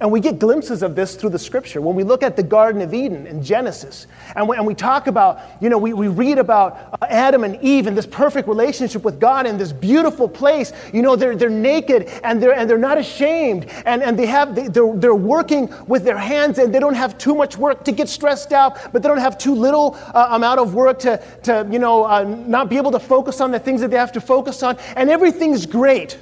And 0.00 0.10
we 0.10 0.20
get 0.20 0.38
glimpses 0.38 0.82
of 0.82 0.96
this 0.96 1.14
through 1.14 1.28
the 1.28 1.38
scripture. 1.38 1.82
When 1.82 1.94
we 1.94 2.04
look 2.04 2.22
at 2.22 2.34
the 2.34 2.42
Garden 2.42 2.80
of 2.80 2.94
Eden 2.94 3.26
in 3.26 3.42
Genesis, 3.42 4.06
and 4.34 4.48
we, 4.48 4.56
and 4.56 4.66
we 4.66 4.74
talk 4.74 5.08
about, 5.08 5.40
you 5.60 5.68
know, 5.68 5.76
we, 5.76 5.92
we 5.92 6.08
read 6.08 6.38
about 6.38 6.96
uh, 7.02 7.06
Adam 7.10 7.44
and 7.44 7.62
Eve 7.62 7.86
and 7.86 7.94
this 7.94 8.06
perfect 8.06 8.48
relationship 8.48 9.04
with 9.04 9.20
God 9.20 9.46
in 9.46 9.58
this 9.58 9.72
beautiful 9.72 10.26
place. 10.26 10.72
You 10.94 11.02
know, 11.02 11.16
they're, 11.16 11.36
they're 11.36 11.50
naked 11.50 12.08
and 12.24 12.42
they're, 12.42 12.54
and 12.54 12.68
they're 12.68 12.78
not 12.78 12.96
ashamed. 12.96 13.66
And, 13.84 14.02
and 14.02 14.18
they 14.18 14.24
have, 14.24 14.54
they, 14.54 14.68
they're, 14.68 14.90
they're 14.94 15.14
working 15.14 15.70
with 15.86 16.04
their 16.04 16.16
hands 16.16 16.58
and 16.58 16.74
they 16.74 16.80
don't 16.80 16.94
have 16.94 17.18
too 17.18 17.34
much 17.34 17.58
work 17.58 17.84
to 17.84 17.92
get 17.92 18.08
stressed 18.08 18.52
out, 18.54 18.78
but 18.94 19.02
they 19.02 19.08
don't 19.08 19.18
have 19.18 19.36
too 19.36 19.54
little 19.54 19.98
uh, 20.14 20.28
amount 20.30 20.60
of 20.60 20.72
work 20.74 20.98
to, 21.00 21.22
to 21.42 21.68
you 21.70 21.78
know, 21.78 22.04
uh, 22.04 22.24
not 22.24 22.70
be 22.70 22.78
able 22.78 22.92
to 22.92 23.00
focus 23.00 23.42
on 23.42 23.50
the 23.50 23.58
things 23.58 23.82
that 23.82 23.90
they 23.90 23.98
have 23.98 24.12
to 24.12 24.20
focus 24.22 24.62
on. 24.62 24.78
And 24.96 25.10
everything's 25.10 25.66
great. 25.66 26.18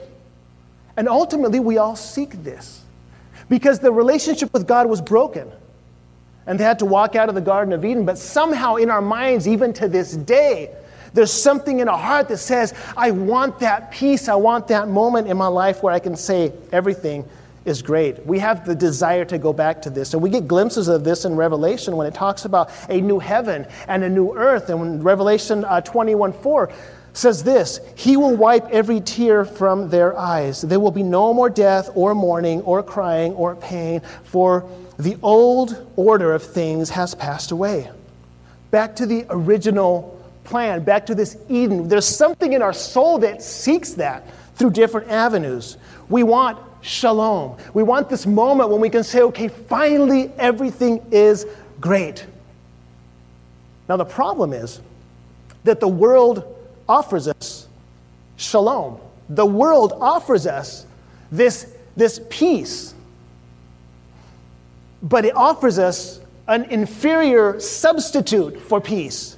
And 0.97 1.09
ultimately, 1.09 1.61
we 1.61 1.79
all 1.79 1.95
seek 1.95 2.43
this 2.43 2.83
because 3.49 3.79
the 3.79 3.93
relationship 3.93 4.53
with 4.53 4.67
God 4.67 4.89
was 4.89 5.01
broken. 5.01 5.51
And 6.47 6.59
they 6.59 6.65
had 6.65 6.79
to 6.79 6.87
walk 6.87 7.15
out 7.15 7.29
of 7.29 7.35
the 7.35 7.43
Garden 7.43 7.75
of 7.75 7.85
Eden. 7.85 8.07
But 8.07 8.17
somehow, 8.17 8.77
in 8.77 8.91
our 8.91 9.03
minds, 9.03 9.47
even 9.47 9.73
to 9.75 9.89
this 9.89 10.17
day, 10.17 10.75
there's 11.13 11.33
something 11.33 11.81
in 11.81 11.89
our 11.89 11.99
heart 11.99 12.29
that 12.29 12.39
says, 12.39 12.75
I 12.97 13.11
want 13.11 13.59
that 13.61 13.91
peace. 13.91 14.29
I 14.29 14.35
want 14.35 14.69
that 14.69 14.89
moment 14.89 15.29
in 15.29 15.37
my 15.37 15.47
life 15.47 15.83
where 15.83 15.93
I 15.93 15.99
can 15.99 16.17
say, 16.17 16.53
everything 16.73 17.25
is 17.65 17.83
great. 17.83 18.25
We 18.27 18.39
have 18.39 18.65
the 18.65 18.75
desire 18.75 19.25
to 19.27 19.39
go 19.39 19.53
back 19.53 19.83
to 19.83 19.91
this. 19.91 20.15
And 20.15 20.23
we 20.23 20.31
get 20.31 20.49
glimpses 20.49 20.89
of 20.89 21.05
this 21.05 21.25
in 21.25 21.37
Revelation 21.37 21.97
when 21.97 22.07
it 22.07 22.15
talks 22.15 22.45
about 22.45 22.71
a 22.89 23.01
new 23.01 23.19
heaven 23.19 23.67
and 23.87 24.03
a 24.03 24.09
new 24.09 24.35
earth. 24.35 24.71
And 24.71 24.81
when 24.81 25.03
Revelation 25.03 25.65
uh, 25.65 25.81
21 25.83 26.33
4 26.33 26.73
says 27.13 27.43
this 27.43 27.81
He 27.95 28.17
will 28.17 28.37
wipe 28.37 28.67
every 28.71 29.01
tear 29.01 29.45
from 29.45 29.89
their 29.91 30.17
eyes. 30.17 30.63
There 30.63 30.81
will 30.81 30.91
be 30.91 31.03
no 31.03 31.35
more 31.35 31.51
death 31.51 31.91
or 31.95 32.15
mourning 32.15 32.61
or 32.63 32.83
crying 32.83 33.33
or 33.35 33.57
pain, 33.57 34.01
for 34.25 34.69
the 34.99 35.17
old 35.23 35.91
order 35.97 36.33
of 36.33 36.43
things 36.43 36.91
has 36.91 37.15
passed 37.15 37.51
away. 37.51 37.91
Back 38.71 38.97
to 38.97 39.07
the 39.07 39.25
original 39.31 40.15
plan, 40.45 40.83
back 40.83 41.07
to 41.07 41.15
this 41.15 41.37
Eden. 41.49 41.89
There's 41.89 42.07
something 42.07 42.53
in 42.53 42.63
our 42.63 42.73
soul 42.73 43.19
that 43.19 43.43
seeks 43.43 43.93
that 43.95 44.27
through 44.57 44.71
different 44.71 45.09
avenues. 45.09 45.77
We 46.09 46.23
want 46.23 46.59
shalom. 46.81 47.57
We 47.75 47.83
want 47.83 48.09
this 48.09 48.27
moment 48.27 48.71
when 48.71 48.81
we 48.81 48.91
can 48.91 49.05
say, 49.05 49.23
okay, 49.23 49.49
finally 49.49 50.33
everything 50.39 51.05
is 51.11 51.47
great. 51.81 52.27
Now, 53.89 53.97
the 53.97 54.05
problem 54.05 54.53
is 54.53 54.81
that 55.65 55.81
the 55.81 55.89
world 55.89 56.58
offers 56.89 57.29
us 57.29 57.67
shalom. 58.37 58.99
The 59.29 59.47
world 59.47 59.93
offers 60.01 60.47
us 60.47 60.87
this, 61.31 61.75
this 61.97 62.21
peace, 62.31 62.95
but 65.03 65.25
it 65.25 65.37
offers 65.37 65.79
us 65.79 66.21
an 66.47 66.65
inferior 66.65 67.61
substitute 67.61 68.59
for 68.61 68.81
peace. 68.81 69.37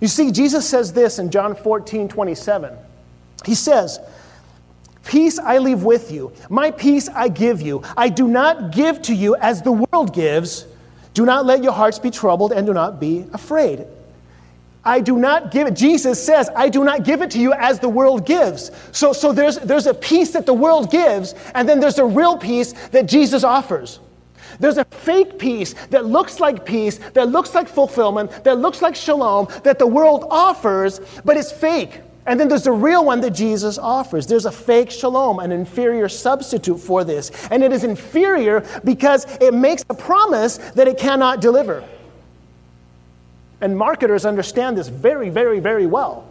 You 0.00 0.08
see, 0.08 0.32
Jesus 0.32 0.68
says 0.68 0.92
this 0.92 1.18
in 1.18 1.30
John 1.30 1.54
14 1.54 2.08
27. 2.08 2.76
He 3.44 3.54
says, 3.54 4.00
Peace 5.04 5.38
I 5.38 5.58
leave 5.58 5.84
with 5.84 6.10
you, 6.10 6.32
my 6.50 6.70
peace 6.70 7.08
I 7.08 7.28
give 7.28 7.62
you. 7.62 7.82
I 7.96 8.08
do 8.08 8.28
not 8.28 8.72
give 8.72 9.00
to 9.02 9.14
you 9.14 9.36
as 9.36 9.62
the 9.62 9.72
world 9.72 10.12
gives. 10.12 10.66
Do 11.14 11.24
not 11.24 11.46
let 11.46 11.62
your 11.62 11.72
hearts 11.72 11.98
be 11.98 12.10
troubled 12.10 12.52
and 12.52 12.66
do 12.66 12.74
not 12.74 13.00
be 13.00 13.24
afraid. 13.32 13.86
I 14.84 15.00
do 15.00 15.18
not 15.18 15.50
give 15.50 15.66
it. 15.66 15.74
Jesus 15.74 16.24
says, 16.24 16.48
I 16.54 16.68
do 16.68 16.84
not 16.84 17.04
give 17.04 17.20
it 17.20 17.30
to 17.32 17.38
you 17.38 17.52
as 17.52 17.78
the 17.78 17.88
world 17.88 18.24
gives. 18.24 18.70
So, 18.92 19.12
so 19.12 19.32
there's, 19.32 19.58
there's 19.58 19.86
a 19.86 19.94
peace 19.94 20.32
that 20.32 20.46
the 20.46 20.54
world 20.54 20.90
gives, 20.90 21.34
and 21.54 21.68
then 21.68 21.80
there's 21.80 21.98
a 21.98 22.04
real 22.04 22.36
peace 22.36 22.72
that 22.88 23.06
Jesus 23.06 23.44
offers. 23.44 24.00
There's 24.60 24.78
a 24.78 24.84
fake 24.86 25.38
peace 25.38 25.74
that 25.90 26.06
looks 26.06 26.40
like 26.40 26.64
peace, 26.64 26.98
that 27.14 27.28
looks 27.28 27.54
like 27.54 27.68
fulfillment, 27.68 28.44
that 28.44 28.58
looks 28.58 28.82
like 28.82 28.96
shalom, 28.96 29.48
that 29.62 29.78
the 29.78 29.86
world 29.86 30.26
offers, 30.30 31.00
but 31.24 31.36
it's 31.36 31.52
fake. 31.52 32.00
And 32.26 32.38
then 32.38 32.48
there's 32.48 32.64
the 32.64 32.72
real 32.72 33.04
one 33.04 33.20
that 33.22 33.30
Jesus 33.30 33.78
offers. 33.78 34.26
There's 34.26 34.44
a 34.44 34.52
fake 34.52 34.90
shalom, 34.90 35.38
an 35.38 35.50
inferior 35.50 36.10
substitute 36.10 36.78
for 36.78 37.02
this. 37.02 37.30
And 37.50 37.62
it 37.62 37.72
is 37.72 37.84
inferior 37.84 38.66
because 38.84 39.26
it 39.40 39.54
makes 39.54 39.82
a 39.88 39.94
promise 39.94 40.58
that 40.58 40.86
it 40.86 40.98
cannot 40.98 41.40
deliver. 41.40 41.82
And 43.60 43.76
marketers 43.76 44.24
understand 44.24 44.76
this 44.76 44.88
very, 44.88 45.30
very, 45.30 45.60
very 45.60 45.86
well. 45.86 46.24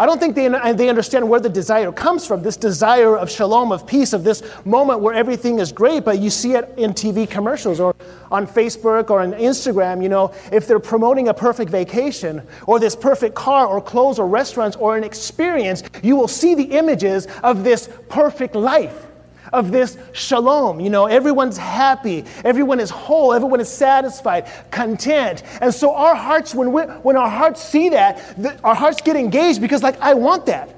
I 0.00 0.06
don't 0.06 0.18
think 0.18 0.34
they, 0.34 0.48
they 0.72 0.88
understand 0.88 1.28
where 1.28 1.40
the 1.40 1.50
desire 1.50 1.92
comes 1.92 2.26
from 2.26 2.42
this 2.42 2.56
desire 2.56 3.18
of 3.18 3.30
shalom, 3.30 3.70
of 3.70 3.86
peace, 3.86 4.14
of 4.14 4.24
this 4.24 4.42
moment 4.64 5.00
where 5.00 5.12
everything 5.12 5.58
is 5.58 5.72
great, 5.72 6.06
but 6.06 6.20
you 6.20 6.30
see 6.30 6.54
it 6.54 6.72
in 6.78 6.94
TV 6.94 7.28
commercials 7.28 7.80
or 7.80 7.94
on 8.30 8.46
Facebook 8.46 9.10
or 9.10 9.20
on 9.20 9.34
Instagram. 9.34 10.02
You 10.02 10.08
know, 10.08 10.32
if 10.50 10.66
they're 10.66 10.78
promoting 10.78 11.28
a 11.28 11.34
perfect 11.34 11.70
vacation 11.70 12.40
or 12.66 12.80
this 12.80 12.96
perfect 12.96 13.34
car 13.34 13.66
or 13.66 13.82
clothes 13.82 14.18
or 14.18 14.26
restaurants 14.26 14.74
or 14.78 14.96
an 14.96 15.04
experience, 15.04 15.82
you 16.02 16.16
will 16.16 16.28
see 16.28 16.54
the 16.54 16.64
images 16.64 17.26
of 17.42 17.62
this 17.62 17.90
perfect 18.08 18.54
life 18.54 19.09
of 19.52 19.70
this 19.70 19.96
shalom. 20.12 20.80
You 20.80 20.90
know, 20.90 21.06
everyone's 21.06 21.56
happy, 21.56 22.24
everyone 22.44 22.80
is 22.80 22.90
whole, 22.90 23.32
everyone 23.32 23.60
is 23.60 23.68
satisfied, 23.68 24.48
content. 24.70 25.42
And 25.60 25.72
so 25.74 25.94
our 25.94 26.14
hearts, 26.14 26.54
when, 26.54 26.72
we, 26.72 26.82
when 26.82 27.16
our 27.16 27.30
hearts 27.30 27.62
see 27.62 27.90
that, 27.90 28.40
the, 28.40 28.58
our 28.62 28.74
hearts 28.74 29.00
get 29.02 29.16
engaged 29.16 29.60
because, 29.60 29.82
like, 29.82 30.00
I 30.00 30.14
want 30.14 30.46
that. 30.46 30.74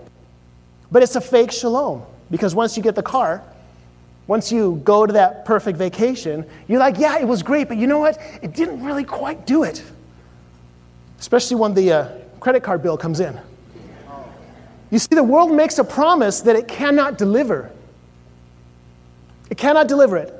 But 0.91 1.03
it's 1.03 1.17
a 1.17 1.21
fake 1.21 1.53
shalom 1.53 2.03
because 2.31 2.55
once 2.55 2.77
you 2.77 2.83
get 2.83 2.95
the 2.95 3.03
car, 3.03 3.43
once 4.27 4.53
you 4.53 4.81
go 4.85 5.07
to 5.07 5.13
that 5.15 5.45
perfect 5.45 5.77
vacation, 5.77 6.45
you're 6.69 6.79
like, 6.79 6.99
yeah, 6.99 7.19
it 7.19 7.27
was 7.27 7.43
great, 7.43 7.69
but 7.69 7.77
you 7.77 7.87
know 7.87 7.99
what? 7.99 8.19
It 8.41 8.55
didn't 8.55 8.85
really 8.85 9.05
quite 9.05 9.47
do 9.47 9.65
it. 9.65 9.83
Especially 11.19 11.57
when 11.57 11.75
the 11.75 11.93
uh, 11.93 12.19
credit 12.41 12.63
card 12.63 12.83
bill 12.83 12.97
comes 12.97 13.21
in. 13.21 13.39
You 14.91 14.99
see, 14.99 15.15
the 15.15 15.23
world 15.23 15.53
makes 15.53 15.79
a 15.79 15.85
promise 15.85 16.43
that 16.43 16.55
it 16.55 16.69
cannot 16.69 17.17
deliver. 17.17 17.71
It 19.53 19.59
cannot 19.59 19.87
deliver 19.87 20.17
it. 20.17 20.33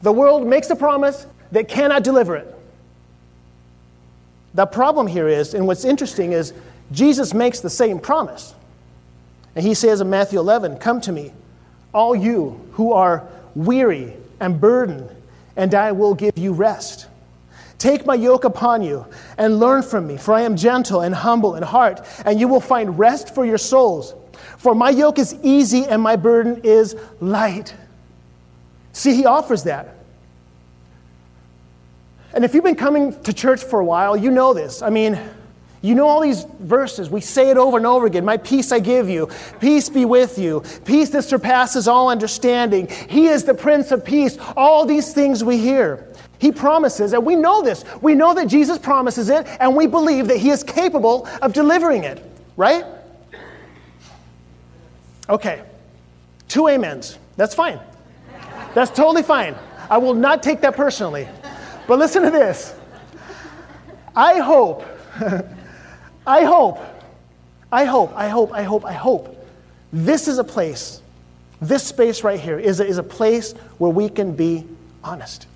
The 0.00 0.10
world 0.10 0.46
makes 0.46 0.70
a 0.70 0.74
promise 0.74 1.26
that 1.52 1.68
cannot 1.68 2.02
deliver 2.02 2.36
it. 2.36 2.54
The 4.54 4.64
problem 4.64 5.06
here 5.06 5.28
is, 5.28 5.52
and 5.52 5.66
what's 5.66 5.84
interesting 5.84 6.32
is, 6.32 6.54
Jesus 6.90 7.34
makes 7.34 7.60
the 7.60 7.68
same 7.68 7.98
promise. 7.98 8.54
And 9.54 9.62
he 9.62 9.74
says 9.74 10.00
in 10.00 10.08
Matthew 10.08 10.38
11, 10.38 10.78
Come 10.78 11.02
to 11.02 11.12
me, 11.12 11.34
all 11.92 12.16
you 12.16 12.58
who 12.72 12.94
are 12.94 13.28
weary 13.54 14.16
and 14.40 14.58
burdened, 14.58 15.14
and 15.56 15.74
I 15.74 15.92
will 15.92 16.14
give 16.14 16.38
you 16.38 16.54
rest. 16.54 17.08
Take 17.76 18.06
my 18.06 18.14
yoke 18.14 18.44
upon 18.44 18.82
you 18.82 19.04
and 19.36 19.60
learn 19.60 19.82
from 19.82 20.06
me, 20.06 20.16
for 20.16 20.32
I 20.32 20.40
am 20.40 20.56
gentle 20.56 21.02
and 21.02 21.14
humble 21.14 21.56
in 21.56 21.62
heart, 21.62 22.06
and 22.24 22.40
you 22.40 22.48
will 22.48 22.62
find 22.62 22.98
rest 22.98 23.34
for 23.34 23.44
your 23.44 23.58
souls. 23.58 24.14
For 24.56 24.74
my 24.74 24.88
yoke 24.88 25.18
is 25.18 25.34
easy 25.42 25.84
and 25.84 26.00
my 26.00 26.16
burden 26.16 26.62
is 26.64 26.96
light. 27.20 27.74
See, 29.00 29.14
he 29.14 29.24
offers 29.24 29.62
that. 29.62 29.96
And 32.34 32.44
if 32.44 32.52
you've 32.52 32.62
been 32.62 32.74
coming 32.74 33.18
to 33.22 33.32
church 33.32 33.64
for 33.64 33.80
a 33.80 33.84
while, 33.84 34.14
you 34.14 34.30
know 34.30 34.52
this. 34.52 34.82
I 34.82 34.90
mean, 34.90 35.18
you 35.80 35.94
know 35.94 36.06
all 36.06 36.20
these 36.20 36.44
verses. 36.58 37.08
We 37.08 37.22
say 37.22 37.48
it 37.48 37.56
over 37.56 37.78
and 37.78 37.86
over 37.86 38.04
again. 38.04 38.26
My 38.26 38.36
peace 38.36 38.72
I 38.72 38.78
give 38.78 39.08
you. 39.08 39.30
Peace 39.58 39.88
be 39.88 40.04
with 40.04 40.38
you. 40.38 40.62
Peace 40.84 41.08
that 41.10 41.22
surpasses 41.22 41.88
all 41.88 42.10
understanding. 42.10 42.88
He 43.08 43.28
is 43.28 43.44
the 43.44 43.54
Prince 43.54 43.90
of 43.90 44.04
Peace. 44.04 44.36
All 44.54 44.84
these 44.84 45.14
things 45.14 45.42
we 45.42 45.56
hear. 45.56 46.06
He 46.38 46.52
promises, 46.52 47.14
and 47.14 47.24
we 47.24 47.36
know 47.36 47.62
this. 47.62 47.86
We 48.02 48.14
know 48.14 48.34
that 48.34 48.48
Jesus 48.48 48.76
promises 48.76 49.30
it, 49.30 49.46
and 49.60 49.74
we 49.74 49.86
believe 49.86 50.28
that 50.28 50.36
He 50.36 50.50
is 50.50 50.62
capable 50.62 51.26
of 51.40 51.54
delivering 51.54 52.04
it, 52.04 52.22
right? 52.58 52.84
Okay. 55.26 55.62
Two 56.48 56.68
amens. 56.68 57.16
That's 57.38 57.54
fine. 57.54 57.80
That's 58.74 58.90
totally 58.90 59.22
fine. 59.22 59.56
I 59.88 59.98
will 59.98 60.14
not 60.14 60.42
take 60.42 60.60
that 60.60 60.76
personally. 60.76 61.28
But 61.86 61.98
listen 61.98 62.22
to 62.22 62.30
this. 62.30 62.74
I 64.14 64.38
hope, 64.38 64.84
I 66.26 66.44
hope, 66.44 66.78
I 67.72 67.84
hope, 67.84 68.12
I 68.14 68.28
hope, 68.28 68.52
I 68.52 68.62
hope, 68.62 68.84
I 68.84 68.92
hope 68.92 69.36
this 69.92 70.28
is 70.28 70.38
a 70.38 70.44
place, 70.44 71.02
this 71.60 71.82
space 71.84 72.22
right 72.22 72.38
here 72.38 72.58
is 72.58 72.80
a, 72.80 72.86
is 72.86 72.98
a 72.98 73.02
place 73.02 73.52
where 73.78 73.90
we 73.90 74.08
can 74.08 74.34
be 74.34 74.66
honest. 75.02 75.46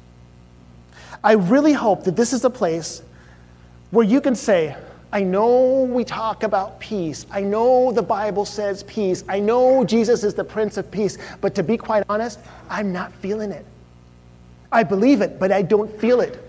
I 1.22 1.32
really 1.32 1.72
hope 1.72 2.04
that 2.04 2.16
this 2.16 2.32
is 2.32 2.44
a 2.44 2.50
place 2.50 3.02
where 3.90 4.04
you 4.04 4.20
can 4.20 4.34
say, 4.34 4.76
I 5.14 5.22
know 5.22 5.84
we 5.84 6.02
talk 6.02 6.42
about 6.42 6.80
peace. 6.80 7.24
I 7.30 7.40
know 7.40 7.92
the 7.92 8.02
Bible 8.02 8.44
says 8.44 8.82
peace. 8.82 9.22
I 9.28 9.38
know 9.38 9.84
Jesus 9.84 10.24
is 10.24 10.34
the 10.34 10.42
Prince 10.42 10.76
of 10.76 10.90
Peace. 10.90 11.18
But 11.40 11.54
to 11.54 11.62
be 11.62 11.76
quite 11.76 12.02
honest, 12.08 12.40
I'm 12.68 12.92
not 12.92 13.12
feeling 13.12 13.52
it. 13.52 13.64
I 14.72 14.82
believe 14.82 15.20
it, 15.20 15.38
but 15.38 15.52
I 15.52 15.62
don't 15.62 15.88
feel 16.00 16.20
it. 16.20 16.42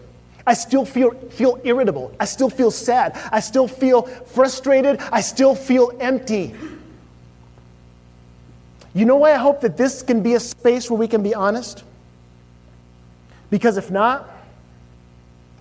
I 0.47 0.55
still 0.55 0.83
feel, 0.83 1.11
feel 1.29 1.61
irritable. 1.63 2.11
I 2.19 2.25
still 2.25 2.49
feel 2.49 2.71
sad. 2.71 3.15
I 3.31 3.39
still 3.39 3.67
feel 3.67 4.01
frustrated. 4.01 4.99
I 5.11 5.21
still 5.21 5.53
feel 5.53 5.91
empty. 5.99 6.55
You 8.95 9.05
know 9.05 9.17
why 9.17 9.33
I 9.33 9.37
hope 9.37 9.61
that 9.61 9.77
this 9.77 10.01
can 10.01 10.23
be 10.23 10.33
a 10.33 10.39
space 10.39 10.89
where 10.89 10.97
we 10.97 11.07
can 11.07 11.21
be 11.21 11.35
honest? 11.35 11.83
Because 13.51 13.77
if 13.77 13.91
not, 13.91 14.27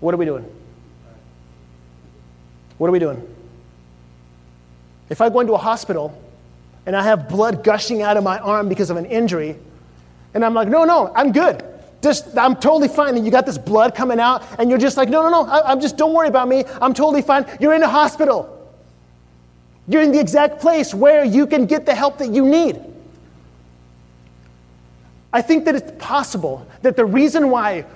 what 0.00 0.14
are 0.14 0.16
we 0.16 0.24
doing? 0.24 0.50
What 2.78 2.88
are 2.88 2.92
we 2.92 2.98
doing? 2.98 3.34
If 5.08 5.20
I 5.20 5.28
go 5.28 5.40
into 5.40 5.52
a 5.52 5.58
hospital 5.58 6.20
and 6.86 6.96
I 6.96 7.02
have 7.02 7.28
blood 7.28 7.64
gushing 7.64 8.02
out 8.02 8.16
of 8.16 8.24
my 8.24 8.38
arm 8.38 8.68
because 8.68 8.90
of 8.90 8.96
an 8.96 9.06
injury, 9.06 9.56
and 10.34 10.44
I'm 10.44 10.54
like, 10.54 10.68
no, 10.68 10.84
no, 10.84 11.12
I'm 11.14 11.32
good. 11.32 11.64
Just, 12.02 12.36
I'm 12.36 12.56
totally 12.56 12.88
fine. 12.88 13.16
And 13.16 13.24
you 13.24 13.30
got 13.30 13.46
this 13.46 13.56
blood 13.56 13.94
coming 13.94 14.20
out, 14.20 14.42
and 14.58 14.68
you're 14.68 14.78
just 14.78 14.96
like, 14.96 15.08
no, 15.08 15.22
no, 15.22 15.30
no, 15.30 15.50
I, 15.50 15.70
I'm 15.70 15.80
just, 15.80 15.96
don't 15.96 16.12
worry 16.12 16.28
about 16.28 16.48
me. 16.48 16.64
I'm 16.82 16.92
totally 16.92 17.22
fine. 17.22 17.46
You're 17.60 17.74
in 17.74 17.82
a 17.82 17.88
hospital. 17.88 18.50
You're 19.86 20.02
in 20.02 20.12
the 20.12 20.20
exact 20.20 20.60
place 20.60 20.92
where 20.92 21.24
you 21.24 21.46
can 21.46 21.66
get 21.66 21.86
the 21.86 21.94
help 21.94 22.18
that 22.18 22.30
you 22.30 22.46
need. 22.46 22.80
I 25.32 25.42
think 25.42 25.64
that 25.64 25.74
it's 25.74 25.92
possible 25.98 26.66
that 26.82 26.96
the 26.96 27.04
reason 27.04 27.50
why 27.50 27.86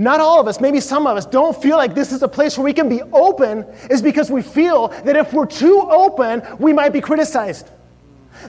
not 0.00 0.18
all 0.18 0.40
of 0.40 0.48
us, 0.48 0.62
maybe 0.62 0.80
some 0.80 1.06
of 1.06 1.18
us, 1.18 1.26
don't 1.26 1.54
feel 1.60 1.76
like 1.76 1.94
this 1.94 2.10
is 2.10 2.22
a 2.22 2.28
place 2.28 2.56
where 2.56 2.64
we 2.64 2.72
can 2.72 2.88
be 2.88 3.02
open 3.12 3.66
is 3.90 4.00
because 4.00 4.30
we 4.30 4.40
feel 4.40 4.88
that 4.88 5.14
if 5.14 5.34
we're 5.34 5.44
too 5.44 5.86
open, 5.90 6.42
we 6.58 6.72
might 6.72 6.94
be 6.94 7.02
criticized. 7.02 7.68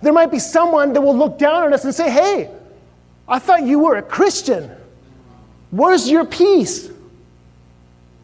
There 0.02 0.14
might 0.14 0.32
be 0.32 0.40
someone 0.40 0.94
that 0.94 1.02
will 1.02 1.18
look 1.18 1.38
down 1.38 1.64
on 1.64 1.74
us 1.74 1.84
and 1.84 1.94
say, 1.94 2.10
hey, 2.10 2.50
I 3.28 3.38
thought 3.38 3.64
you 3.64 3.80
were 3.80 3.98
a 3.98 4.02
Christian. 4.02 4.72
Where's 5.72 6.10
your 6.10 6.24
peace? 6.24 6.88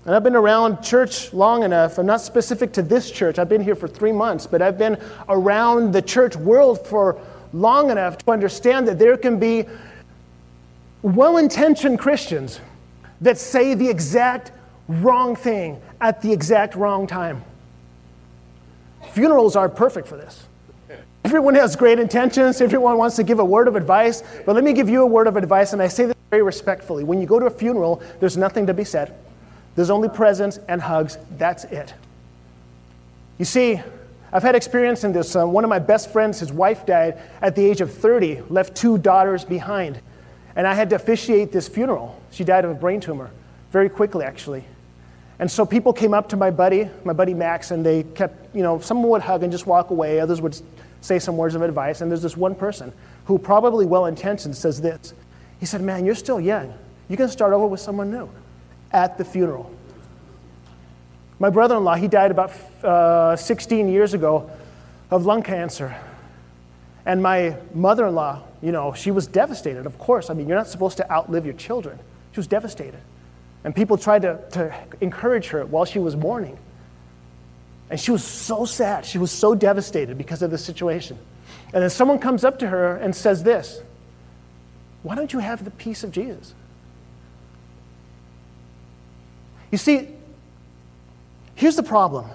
And 0.06 0.16
I've 0.16 0.24
been 0.24 0.38
around 0.38 0.82
church 0.82 1.34
long 1.34 1.64
enough. 1.64 1.98
I'm 1.98 2.06
not 2.06 2.22
specific 2.22 2.72
to 2.74 2.82
this 2.82 3.12
church. 3.12 3.40
I've 3.40 3.50
been 3.50 3.60
here 3.62 3.76
for 3.76 3.90
three 3.90 4.14
months, 4.14 4.48
but 4.48 4.62
I've 4.62 4.78
been 4.78 4.98
around 5.28 5.92
the 5.92 6.02
church 6.02 6.38
world 6.38 6.88
for 6.88 7.20
long 7.52 7.92
enough 7.92 8.20
to 8.20 8.32
understand 8.32 8.88
that 8.88 8.98
there 8.98 9.18
can 9.18 9.38
be 9.38 9.66
well 11.02 11.36
intentioned 11.36 12.00
Christians 12.00 12.62
that 13.22 13.38
say 13.38 13.74
the 13.74 13.90
exact 13.90 14.52
wrong 14.88 15.36
thing 15.36 15.82
at 16.00 16.22
the 16.22 16.32
exact 16.32 16.76
wrong 16.76 17.08
time. 17.08 17.44
Funerals 19.12 19.56
are 19.56 19.70
perfect 19.70 20.08
for 20.08 20.18
this. 20.18 20.46
Everyone 21.26 21.56
has 21.56 21.76
great 21.76 22.00
intentions, 22.00 22.62
everyone 22.62 22.98
wants 22.98 23.18
to 23.18 23.24
give 23.24 23.40
a 23.40 23.46
word 23.46 23.68
of 23.68 23.76
advice, 23.76 24.24
but 24.46 24.56
let 24.56 24.64
me 24.64 24.72
give 24.72 24.88
you 24.88 25.02
a 25.02 25.06
word 25.06 25.28
of 25.28 25.36
advice, 25.36 25.74
and 25.74 25.82
I 25.82 25.90
say 25.90 26.06
this 26.06 26.16
very 26.30 26.42
respectfully. 26.42 27.04
When 27.04 27.20
you 27.20 27.28
go 27.28 27.38
to 27.38 27.48
a 27.48 27.50
funeral, 27.50 28.02
there's 28.20 28.38
nothing 28.38 28.68
to 28.68 28.74
be 28.74 28.86
said, 28.86 29.14
there's 29.76 29.90
only 29.90 30.10
presence 30.10 30.60
and 30.70 30.82
hugs. 30.82 31.18
That's 31.38 31.66
it. 31.66 31.94
You 33.38 33.46
see, 33.46 33.82
I've 34.32 34.44
had 34.44 34.56
experience 34.56 35.04
in 35.04 35.14
this. 35.14 35.36
Um, 35.36 35.52
one 35.52 35.64
of 35.64 35.70
my 35.70 35.80
best 35.80 36.12
friends, 36.12 36.40
his 36.40 36.52
wife 36.52 36.86
died 36.86 37.18
at 37.42 37.56
the 37.56 37.66
age 37.66 37.82
of 37.82 37.94
30, 37.94 38.44
left 38.50 38.76
two 38.76 38.98
daughters 38.98 39.46
behind. 39.46 40.00
And 40.58 40.66
I 40.66 40.74
had 40.74 40.90
to 40.90 40.96
officiate 40.96 41.52
this 41.52 41.68
funeral. 41.68 42.20
She 42.32 42.44
died 42.44 42.66
of 42.66 42.72
a 42.72 42.74
brain 42.74 43.00
tumor 43.00 43.30
very 43.72 43.90
quickly, 43.90 44.26
actually. 44.26 44.66
And 45.38 45.50
so 45.50 45.68
people 45.68 45.94
came 45.94 46.16
up 46.16 46.30
to 46.30 46.36
my 46.36 46.50
buddy, 46.50 46.90
my 47.04 47.14
buddy 47.14 47.36
Max, 47.36 47.70
and 47.70 47.86
they 47.86 48.02
kept, 48.02 48.56
you 48.56 48.64
know, 48.64 48.80
some 48.80 49.04
would 49.04 49.22
hug 49.22 49.44
and 49.44 49.52
just 49.52 49.68
walk 49.68 49.92
away, 49.92 50.20
others 50.20 50.42
would 50.42 50.60
say 51.02 51.20
some 51.20 51.38
words 51.38 51.54
of 51.54 51.62
advice. 51.62 52.02
And 52.02 52.10
there's 52.10 52.24
this 52.24 52.36
one 52.36 52.56
person 52.56 52.92
who, 53.26 53.38
probably 53.38 53.86
well 53.86 54.08
intentioned, 54.08 54.58
says 54.58 54.82
this. 54.82 55.14
He 55.60 55.68
said, 55.68 55.82
Man, 55.82 56.06
you're 56.06 56.16
still 56.16 56.42
young. 56.42 56.74
You 57.08 57.18
can 57.18 57.30
start 57.30 57.54
over 57.54 57.68
with 57.68 57.80
someone 57.80 58.10
new 58.10 58.28
at 58.92 59.20
the 59.20 59.26
funeral. 59.26 59.72
My 61.38 61.52
brother 61.52 61.78
in 61.78 61.84
law, 61.84 61.94
he 61.94 62.08
died 62.08 62.32
about 62.32 62.52
uh, 62.84 63.36
16 63.36 63.90
years 63.90 64.16
ago 64.16 64.50
of 65.12 65.28
lung 65.28 65.44
cancer. 65.44 65.96
And 67.08 67.24
my 67.24 67.56
mother 67.74 68.06
in 68.06 68.16
law, 68.16 68.44
you 68.62 68.74
know, 68.74 68.92
she 68.92 69.12
was 69.12 69.28
devastated, 69.28 69.86
of 69.86 69.98
course. 69.98 70.30
I 70.30 70.34
mean, 70.34 70.50
you're 70.50 70.58
not 70.58 70.68
supposed 70.68 70.98
to 70.98 71.10
outlive 71.10 71.46
your 71.46 71.54
children. 71.54 71.98
She 72.34 72.40
was 72.42 72.48
devastated. 72.48 73.00
And 73.64 73.74
people 73.74 73.98
tried 73.98 74.24
to, 74.24 74.42
to 74.52 74.76
encourage 75.00 75.48
her 75.48 75.66
while 75.66 75.86
she 75.86 76.00
was 76.00 76.18
mourning. 76.18 76.60
And 77.90 77.98
she 77.98 78.12
was 78.12 78.26
so 78.26 78.66
sad. 78.66 79.06
She 79.06 79.20
was 79.20 79.32
so 79.32 79.56
devastated 79.56 80.18
because 80.18 80.42
of 80.42 80.52
the 80.52 80.58
situation. 80.58 81.18
And 81.74 81.82
then 81.82 81.90
someone 81.90 82.20
comes 82.20 82.44
up 82.44 82.60
to 82.60 82.68
her 82.68 82.98
and 82.98 83.16
says 83.16 83.42
this 83.42 83.82
Why 85.02 85.16
don't 85.16 85.32
you 85.32 85.40
have 85.40 85.64
the 85.64 85.72
peace 85.72 86.04
of 86.04 86.12
Jesus? 86.12 86.54
You 89.72 89.78
see, 89.78 90.10
here's 91.56 91.78
the 91.78 91.84
problem. 91.84 92.30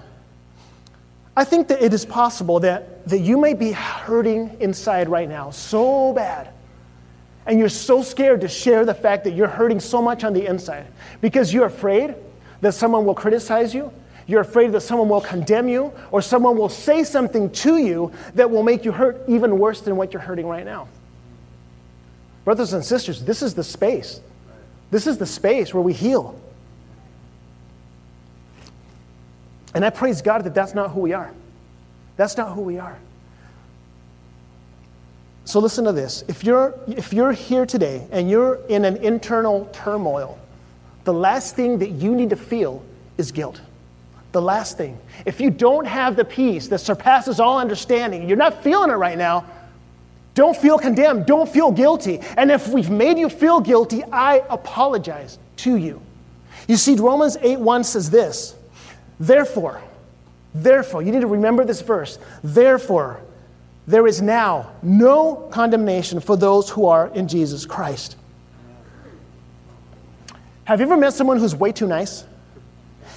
I 1.36 1.44
think 1.44 1.68
that 1.68 1.82
it 1.82 1.94
is 1.94 2.04
possible 2.04 2.60
that, 2.60 3.06
that 3.08 3.20
you 3.20 3.40
may 3.40 3.54
be 3.54 3.72
hurting 3.72 4.56
inside 4.60 5.08
right 5.08 5.28
now 5.28 5.50
so 5.50 6.12
bad. 6.12 6.50
And 7.46 7.58
you're 7.58 7.68
so 7.68 8.02
scared 8.02 8.42
to 8.42 8.48
share 8.48 8.84
the 8.84 8.94
fact 8.94 9.24
that 9.24 9.32
you're 9.32 9.48
hurting 9.48 9.80
so 9.80 10.00
much 10.00 10.24
on 10.24 10.32
the 10.32 10.46
inside 10.46 10.86
because 11.20 11.52
you're 11.52 11.66
afraid 11.66 12.14
that 12.60 12.72
someone 12.72 13.04
will 13.04 13.14
criticize 13.14 13.74
you, 13.74 13.92
you're 14.26 14.42
afraid 14.42 14.72
that 14.72 14.82
someone 14.82 15.08
will 15.08 15.20
condemn 15.20 15.68
you 15.68 15.92
or 16.12 16.22
someone 16.22 16.56
will 16.56 16.68
say 16.68 17.02
something 17.02 17.50
to 17.50 17.78
you 17.78 18.12
that 18.34 18.50
will 18.50 18.62
make 18.62 18.84
you 18.84 18.92
hurt 18.92 19.22
even 19.26 19.58
worse 19.58 19.80
than 19.80 19.96
what 19.96 20.12
you're 20.12 20.22
hurting 20.22 20.46
right 20.46 20.64
now. 20.64 20.86
Brothers 22.44 22.72
and 22.72 22.84
sisters, 22.84 23.24
this 23.24 23.42
is 23.42 23.54
the 23.54 23.64
space. 23.64 24.20
This 24.90 25.06
is 25.06 25.18
the 25.18 25.26
space 25.26 25.72
where 25.72 25.82
we 25.82 25.92
heal. 25.92 26.38
And 29.74 29.84
I 29.84 29.90
praise 29.90 30.22
God 30.22 30.44
that 30.44 30.54
that's 30.54 30.74
not 30.74 30.90
who 30.90 31.00
we 31.00 31.12
are. 31.12 31.32
That's 32.16 32.36
not 32.36 32.54
who 32.54 32.60
we 32.60 32.78
are. 32.78 32.98
So 35.44 35.58
listen 35.60 35.84
to 35.86 35.92
this. 35.92 36.24
If 36.28 36.44
you're, 36.44 36.74
if 36.86 37.12
you're 37.12 37.32
here 37.32 37.66
today 37.66 38.06
and 38.10 38.30
you're 38.30 38.60
in 38.68 38.84
an 38.84 38.98
internal 38.98 39.68
turmoil, 39.72 40.38
the 41.04 41.12
last 41.12 41.56
thing 41.56 41.78
that 41.78 41.90
you 41.90 42.14
need 42.14 42.30
to 42.30 42.36
feel 42.36 42.82
is 43.18 43.32
guilt 43.32 43.60
the 44.32 44.42
last 44.42 44.76
thing. 44.76 44.98
If 45.24 45.40
you 45.40 45.50
don't 45.50 45.86
have 45.86 46.16
the 46.16 46.24
peace 46.24 46.68
that 46.68 46.78
surpasses 46.78 47.38
all 47.38 47.58
understanding, 47.58 48.28
you're 48.28 48.38
not 48.38 48.62
feeling 48.62 48.90
it 48.90 48.94
right 48.94 49.16
now, 49.16 49.44
don't 50.34 50.56
feel 50.56 50.78
condemned. 50.78 51.26
Don't 51.26 51.48
feel 51.48 51.70
guilty. 51.70 52.20
And 52.38 52.50
if 52.50 52.68
we've 52.68 52.88
made 52.88 53.18
you 53.18 53.28
feel 53.28 53.60
guilty, 53.60 54.02
I 54.04 54.42
apologize 54.48 55.38
to 55.58 55.76
you. 55.76 56.00
You 56.66 56.78
see, 56.78 56.94
Romans 56.96 57.36
8 57.42 57.60
1 57.60 57.84
says 57.84 58.08
this 58.08 58.54
Therefore, 59.22 59.80
therefore, 60.52 61.00
you 61.00 61.12
need 61.12 61.20
to 61.20 61.28
remember 61.28 61.64
this 61.64 61.80
verse. 61.80 62.18
Therefore, 62.42 63.20
there 63.86 64.08
is 64.08 64.20
now 64.20 64.72
no 64.82 65.48
condemnation 65.52 66.18
for 66.18 66.36
those 66.36 66.68
who 66.68 66.86
are 66.86 67.06
in 67.14 67.28
Jesus 67.28 67.64
Christ. 67.64 68.16
Have 70.64 70.80
you 70.80 70.86
ever 70.86 70.96
met 70.96 71.12
someone 71.12 71.38
who's 71.38 71.54
way 71.54 71.70
too 71.70 71.86
nice? 71.86 72.24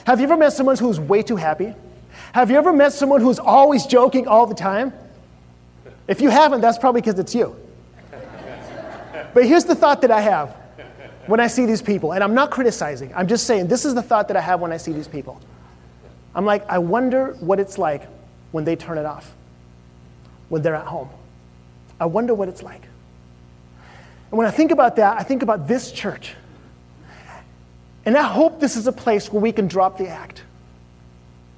Have 0.05 0.19
you 0.19 0.25
ever 0.25 0.37
met 0.37 0.53
someone 0.53 0.77
who's 0.77 0.99
way 0.99 1.23
too 1.23 1.37
happy? 1.37 1.73
Have 2.33 2.51
you 2.51 2.57
ever 2.57 2.71
met 2.71 2.93
someone 2.93 3.19
who's 3.19 3.39
always 3.39 3.87
joking 3.87 4.27
all 4.27 4.45
the 4.45 4.53
time? 4.53 4.93
If 6.07 6.21
you 6.21 6.29
haven't, 6.29 6.61
that's 6.61 6.77
probably 6.77 7.01
because 7.01 7.17
it's 7.17 7.33
you. 7.33 7.55
But 9.33 9.47
here's 9.47 9.65
the 9.65 9.73
thought 9.73 10.01
that 10.01 10.11
I 10.11 10.21
have 10.21 10.55
when 11.25 11.39
I 11.39 11.47
see 11.47 11.65
these 11.65 11.81
people, 11.81 12.11
and 12.11 12.23
I'm 12.23 12.35
not 12.35 12.51
criticizing, 12.51 13.11
I'm 13.15 13.25
just 13.25 13.47
saying 13.47 13.69
this 13.69 13.85
is 13.85 13.95
the 13.95 14.03
thought 14.03 14.27
that 14.27 14.37
I 14.37 14.41
have 14.41 14.59
when 14.59 14.71
I 14.71 14.77
see 14.77 14.91
these 14.91 15.07
people. 15.07 15.41
I'm 16.36 16.45
like, 16.45 16.69
I 16.69 16.80
wonder 16.80 17.36
what 17.39 17.60
it's 17.60 17.78
like 17.78 18.08
when 18.52 18.65
they 18.65 18.76
turn 18.76 18.98
it 18.98 19.06
off, 19.06 19.34
when 20.50 20.62
they're 20.62 20.76
at 20.76 20.86
home. 20.86 21.10
I 22.00 22.06
wonder 22.06 22.34
what 22.34 22.50
it's 22.50 22.62
like. 22.62 22.82
And 24.32 24.38
when 24.38 24.45
I 24.45 24.52
think 24.52 24.71
about 24.71 24.98
that, 24.98 25.17
I 25.17 25.24
think 25.24 25.43
about 25.43 25.67
this 25.67 25.93
church. 25.93 26.36
And 28.04 28.17
I 28.17 28.24
hope 28.24 28.60
this 28.60 28.76
is 28.76 28.86
a 28.86 28.91
place 28.91 29.32
where 29.32 29.41
we 29.41 29.54
can 29.54 29.67
drop 29.67 29.98
the 29.98 30.10
act, 30.10 30.43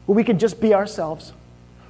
where 0.06 0.16
we 0.16 0.24
can 0.24 0.38
just 0.38 0.62
be 0.62 0.76
ourselves, 0.76 1.34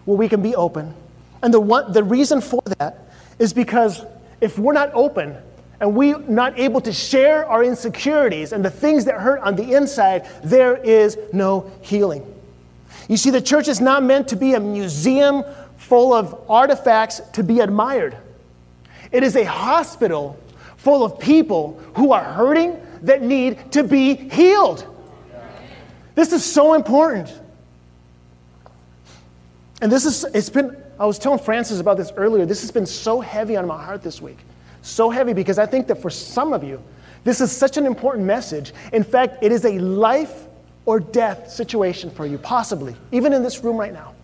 where 0.05 0.17
we 0.17 0.29
can 0.29 0.41
be 0.41 0.55
open. 0.55 0.95
And 1.43 1.53
the, 1.53 1.59
one, 1.59 1.91
the 1.91 2.03
reason 2.03 2.39
for 2.39 2.61
that 2.79 3.09
is 3.37 3.53
because 3.53 4.03
if 4.39 4.57
we're 4.57 4.73
not 4.73 4.91
open 4.93 5.35
and 5.79 5.93
we're 5.93 6.17
not 6.19 6.57
able 6.57 6.81
to 6.81 6.93
share 6.93 7.45
our 7.45 7.63
insecurities 7.63 8.53
and 8.53 8.63
the 8.63 8.71
things 8.71 9.05
that 9.05 9.15
hurt 9.15 9.41
on 9.41 9.55
the 9.57 9.73
inside, 9.73 10.27
there 10.43 10.77
is 10.77 11.17
no 11.33 11.69
healing. 11.81 12.33
You 13.07 13.17
see, 13.17 13.29
the 13.29 13.41
church 13.41 13.67
is 13.67 13.79
not 13.79 14.03
meant 14.03 14.27
to 14.29 14.35
be 14.35 14.53
a 14.53 14.59
museum 14.59 15.43
full 15.77 16.13
of 16.13 16.49
artifacts 16.49 17.21
to 17.33 17.43
be 17.43 17.61
admired. 17.61 18.17
It 19.11 19.23
is 19.23 19.35
a 19.35 19.45
hospital 19.45 20.37
full 20.75 21.03
of 21.03 21.19
people 21.19 21.79
who 21.95 22.11
are 22.11 22.23
hurting 22.23 22.79
that 23.03 23.21
need 23.21 23.71
to 23.71 23.83
be 23.83 24.15
healed. 24.15 24.85
This 26.15 26.33
is 26.33 26.43
so 26.43 26.73
important. 26.73 27.33
And 29.81 29.91
this 29.91 30.05
is, 30.05 30.23
it's 30.33 30.49
been, 30.49 30.75
I 30.99 31.05
was 31.05 31.19
telling 31.19 31.39
Francis 31.39 31.79
about 31.79 31.97
this 31.97 32.11
earlier. 32.17 32.45
This 32.45 32.61
has 32.61 32.71
been 32.71 32.87
so 32.87 33.21
heavy 33.21 33.55
on 33.55 33.67
my 33.67 33.81
heart 33.81 34.01
this 34.01 34.21
week. 34.21 34.39
So 34.81 35.09
heavy 35.09 35.33
because 35.33 35.59
I 35.59 35.65
think 35.65 35.87
that 35.87 36.01
for 36.01 36.09
some 36.09 36.53
of 36.53 36.63
you, 36.63 36.81
this 37.23 37.41
is 37.41 37.51
such 37.51 37.77
an 37.77 37.85
important 37.85 38.25
message. 38.25 38.73
In 38.93 39.03
fact, 39.03 39.43
it 39.43 39.51
is 39.51 39.65
a 39.65 39.77
life 39.79 40.46
or 40.87 41.01
death 41.01 41.51
situation 41.51 42.09
for 42.09 42.25
you, 42.25 42.37
possibly, 42.37 42.95
even 43.11 43.33
in 43.33 43.43
this 43.43 43.61
room 43.61 43.75
right 43.75 43.91
now. 43.91 44.15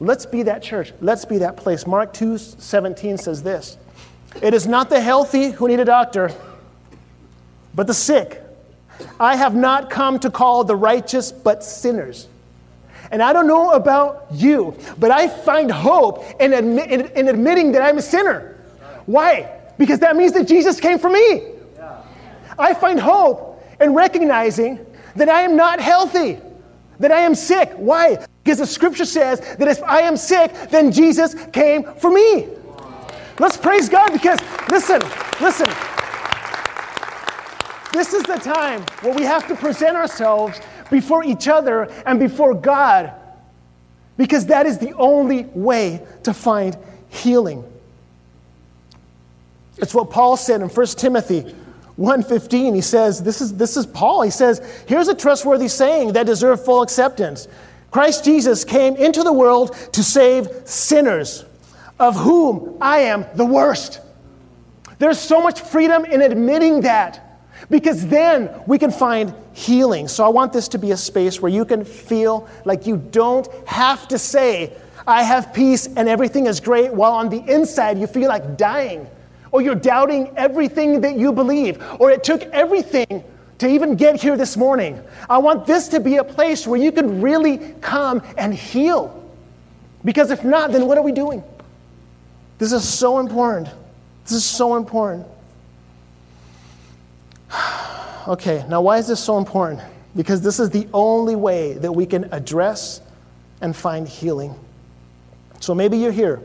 Let's 0.00 0.24
be 0.24 0.42
that 0.44 0.62
church. 0.62 0.92
Let's 1.02 1.26
be 1.26 1.38
that 1.38 1.58
place. 1.58 1.86
Mark 1.86 2.14
2 2.14 2.38
17 2.38 3.18
says 3.18 3.42
this 3.42 3.76
it 4.42 4.54
is 4.54 4.66
not 4.66 4.88
the 4.90 5.00
healthy 5.00 5.50
who 5.50 5.68
need 5.68 5.80
a 5.80 5.84
doctor, 5.84 6.32
but 7.74 7.86
the 7.86 7.94
sick. 7.94 8.42
I 9.20 9.36
have 9.36 9.54
not 9.54 9.90
come 9.90 10.18
to 10.20 10.30
call 10.30 10.64
the 10.64 10.76
righteous, 10.76 11.30
but 11.30 11.62
sinners. 11.62 12.26
And 13.10 13.22
I 13.22 13.34
don't 13.34 13.46
know 13.46 13.72
about 13.72 14.26
you, 14.32 14.76
but 14.98 15.10
I 15.10 15.28
find 15.28 15.70
hope 15.70 16.24
in, 16.40 16.52
admi- 16.52 16.88
in, 16.88 17.02
in 17.08 17.28
admitting 17.28 17.72
that 17.72 17.82
I'm 17.82 17.98
a 17.98 18.02
sinner. 18.02 18.58
Why? 19.04 19.60
Because 19.76 19.98
that 19.98 20.16
means 20.16 20.32
that 20.32 20.48
Jesus 20.48 20.80
came 20.80 20.98
for 20.98 21.10
me. 21.10 21.42
I 22.58 22.72
find 22.72 22.98
hope 22.98 23.55
in 23.80 23.94
recognizing 23.94 24.84
that 25.16 25.28
I 25.28 25.42
am 25.42 25.56
not 25.56 25.80
healthy, 25.80 26.38
that 26.98 27.12
I 27.12 27.20
am 27.20 27.34
sick. 27.34 27.72
Why? 27.76 28.24
Because 28.42 28.58
the 28.58 28.66
scripture 28.66 29.04
says 29.04 29.40
that 29.56 29.68
if 29.68 29.82
I 29.82 30.00
am 30.02 30.16
sick, 30.16 30.52
then 30.70 30.92
Jesus 30.92 31.34
came 31.52 31.84
for 31.94 32.10
me. 32.10 32.48
Let's 33.38 33.56
praise 33.56 33.88
God 33.88 34.12
because, 34.12 34.38
listen, 34.70 35.00
listen. 35.40 35.68
This 37.92 38.12
is 38.12 38.22
the 38.24 38.36
time 38.36 38.82
where 39.00 39.14
we 39.14 39.22
have 39.22 39.46
to 39.48 39.54
present 39.54 39.96
ourselves 39.96 40.60
before 40.90 41.24
each 41.24 41.48
other 41.48 41.84
and 42.06 42.18
before 42.18 42.54
God 42.54 43.12
because 44.16 44.46
that 44.46 44.66
is 44.66 44.78
the 44.78 44.92
only 44.94 45.44
way 45.44 46.04
to 46.22 46.32
find 46.32 46.76
healing. 47.08 47.64
It's 49.78 49.94
what 49.94 50.10
Paul 50.10 50.36
said 50.36 50.62
in 50.62 50.68
1 50.68 50.86
Timothy 50.88 51.54
1:15. 51.98 52.74
He 52.74 52.80
says, 52.80 53.22
this 53.22 53.40
is, 53.40 53.54
this 53.54 53.76
is 53.76 53.86
Paul. 53.86 54.22
He 54.22 54.30
says, 54.30 54.60
here's 54.86 55.08
a 55.08 55.14
trustworthy 55.14 55.68
saying 55.68 56.12
that 56.12 56.26
deserves 56.26 56.64
full 56.64 56.82
acceptance. 56.82 57.48
Christ 57.90 58.24
Jesus 58.24 58.64
came 58.64 58.96
into 58.96 59.22
the 59.22 59.32
world 59.32 59.74
to 59.92 60.02
save 60.02 60.48
sinners, 60.64 61.44
of 61.98 62.14
whom 62.16 62.76
I 62.80 62.98
am 62.98 63.24
the 63.34 63.46
worst. 63.46 64.00
There's 64.98 65.18
so 65.18 65.40
much 65.40 65.60
freedom 65.60 66.04
in 66.04 66.22
admitting 66.22 66.82
that 66.82 67.22
because 67.70 68.06
then 68.06 68.50
we 68.66 68.78
can 68.78 68.90
find 68.90 69.34
healing. 69.54 70.08
So 70.08 70.24
I 70.24 70.28
want 70.28 70.52
this 70.52 70.68
to 70.68 70.78
be 70.78 70.90
a 70.90 70.96
space 70.96 71.40
where 71.40 71.50
you 71.50 71.64
can 71.64 71.84
feel 71.84 72.46
like 72.64 72.86
you 72.86 72.98
don't 72.98 73.48
have 73.66 74.08
to 74.08 74.18
say, 74.18 74.74
I 75.06 75.22
have 75.22 75.54
peace 75.54 75.86
and 75.86 76.08
everything 76.08 76.46
is 76.46 76.60
great, 76.60 76.92
while 76.92 77.12
on 77.12 77.28
the 77.28 77.42
inside 77.50 77.98
you 77.98 78.06
feel 78.06 78.28
like 78.28 78.58
dying, 78.58 79.06
or 79.56 79.62
you're 79.62 79.74
doubting 79.74 80.30
everything 80.36 81.00
that 81.00 81.16
you 81.16 81.32
believe, 81.32 81.82
or 81.98 82.10
it 82.10 82.22
took 82.22 82.42
everything 82.52 83.24
to 83.56 83.66
even 83.66 83.96
get 83.96 84.20
here 84.20 84.36
this 84.36 84.54
morning. 84.54 85.02
I 85.30 85.38
want 85.38 85.64
this 85.64 85.88
to 85.88 85.98
be 85.98 86.16
a 86.16 86.24
place 86.24 86.66
where 86.66 86.78
you 86.78 86.92
can 86.92 87.22
really 87.22 87.72
come 87.80 88.22
and 88.36 88.54
heal. 88.54 89.24
Because 90.04 90.30
if 90.30 90.44
not, 90.44 90.72
then 90.72 90.86
what 90.86 90.98
are 90.98 91.02
we 91.02 91.10
doing? 91.10 91.42
This 92.58 92.70
is 92.70 92.86
so 92.86 93.18
important. 93.18 93.70
This 94.24 94.32
is 94.32 94.44
so 94.44 94.76
important. 94.76 95.26
okay, 98.28 98.62
now 98.68 98.82
why 98.82 98.98
is 98.98 99.08
this 99.08 99.20
so 99.20 99.38
important? 99.38 99.80
Because 100.14 100.42
this 100.42 100.60
is 100.60 100.68
the 100.68 100.86
only 100.92 101.34
way 101.34 101.72
that 101.78 101.92
we 101.92 102.04
can 102.04 102.24
address 102.30 103.00
and 103.62 103.74
find 103.74 104.06
healing. 104.06 104.54
So 105.60 105.74
maybe 105.74 105.96
you're 105.96 106.12
here 106.12 106.42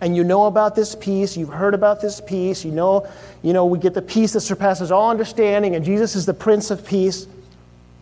and 0.00 0.16
you 0.16 0.24
know 0.24 0.46
about 0.46 0.74
this 0.74 0.94
peace, 0.94 1.36
you've 1.36 1.48
heard 1.48 1.74
about 1.74 2.00
this 2.00 2.20
peace, 2.20 2.64
you 2.64 2.72
know, 2.72 3.06
you 3.42 3.52
know, 3.52 3.66
we 3.66 3.78
get 3.78 3.94
the 3.94 4.02
peace 4.02 4.32
that 4.32 4.40
surpasses 4.40 4.90
all 4.90 5.10
understanding, 5.10 5.76
and 5.76 5.84
Jesus 5.84 6.16
is 6.16 6.26
the 6.26 6.34
Prince 6.34 6.70
of 6.70 6.86
Peace. 6.86 7.26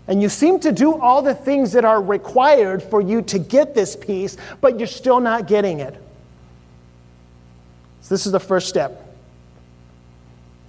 And 0.08 0.20
you 0.20 0.28
seem 0.28 0.58
to 0.60 0.72
do 0.72 0.98
all 0.98 1.22
the 1.22 1.34
things 1.34 1.72
that 1.72 1.84
are 1.84 2.02
required 2.02 2.82
for 2.82 3.00
you 3.00 3.22
to 3.22 3.38
get 3.38 3.74
this 3.74 3.94
peace, 3.94 4.36
but 4.60 4.78
you're 4.78 4.88
still 4.88 5.20
not 5.20 5.46
getting 5.46 5.80
it. 5.80 5.94
So, 8.00 8.14
this 8.14 8.26
is 8.26 8.32
the 8.32 8.40
first 8.40 8.68
step. 8.68 9.14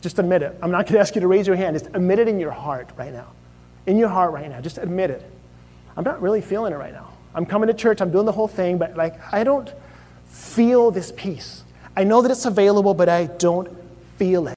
Just 0.01 0.19
admit 0.19 0.43
it. 0.43 0.55
I'm 0.61 0.69
not 0.69 0.85
going 0.85 0.93
to 0.93 0.99
ask 0.99 1.15
you 1.15 1.21
to 1.21 1.27
raise 1.27 1.47
your 1.47 1.55
hand. 1.55 1.75
Just 1.75 1.87
admit 1.95 2.19
it 2.19 2.27
in 2.27 2.39
your 2.39 2.51
heart 2.51 2.89
right 2.95 3.11
now. 3.11 3.27
In 3.87 3.97
your 3.97 4.09
heart 4.09 4.33
right 4.33 4.49
now. 4.49 4.61
Just 4.61 4.77
admit 4.77 5.09
it. 5.09 5.23
I'm 5.97 6.03
not 6.03 6.21
really 6.21 6.41
feeling 6.41 6.73
it 6.73 6.75
right 6.75 6.93
now. 6.93 7.09
I'm 7.35 7.45
coming 7.45 7.67
to 7.67 7.73
church, 7.73 8.01
I'm 8.01 8.11
doing 8.11 8.25
the 8.25 8.31
whole 8.31 8.47
thing, 8.47 8.77
but 8.77 8.95
like, 8.95 9.15
I 9.33 9.43
don't 9.43 9.71
feel 10.33 10.91
this 10.91 11.11
peace. 11.11 11.63
I 11.95 12.03
know 12.03 12.21
that 12.23 12.31
it's 12.31 12.45
available, 12.45 12.93
but 12.93 13.07
I 13.07 13.27
don't 13.27 13.69
feel 14.17 14.47
it. 14.47 14.51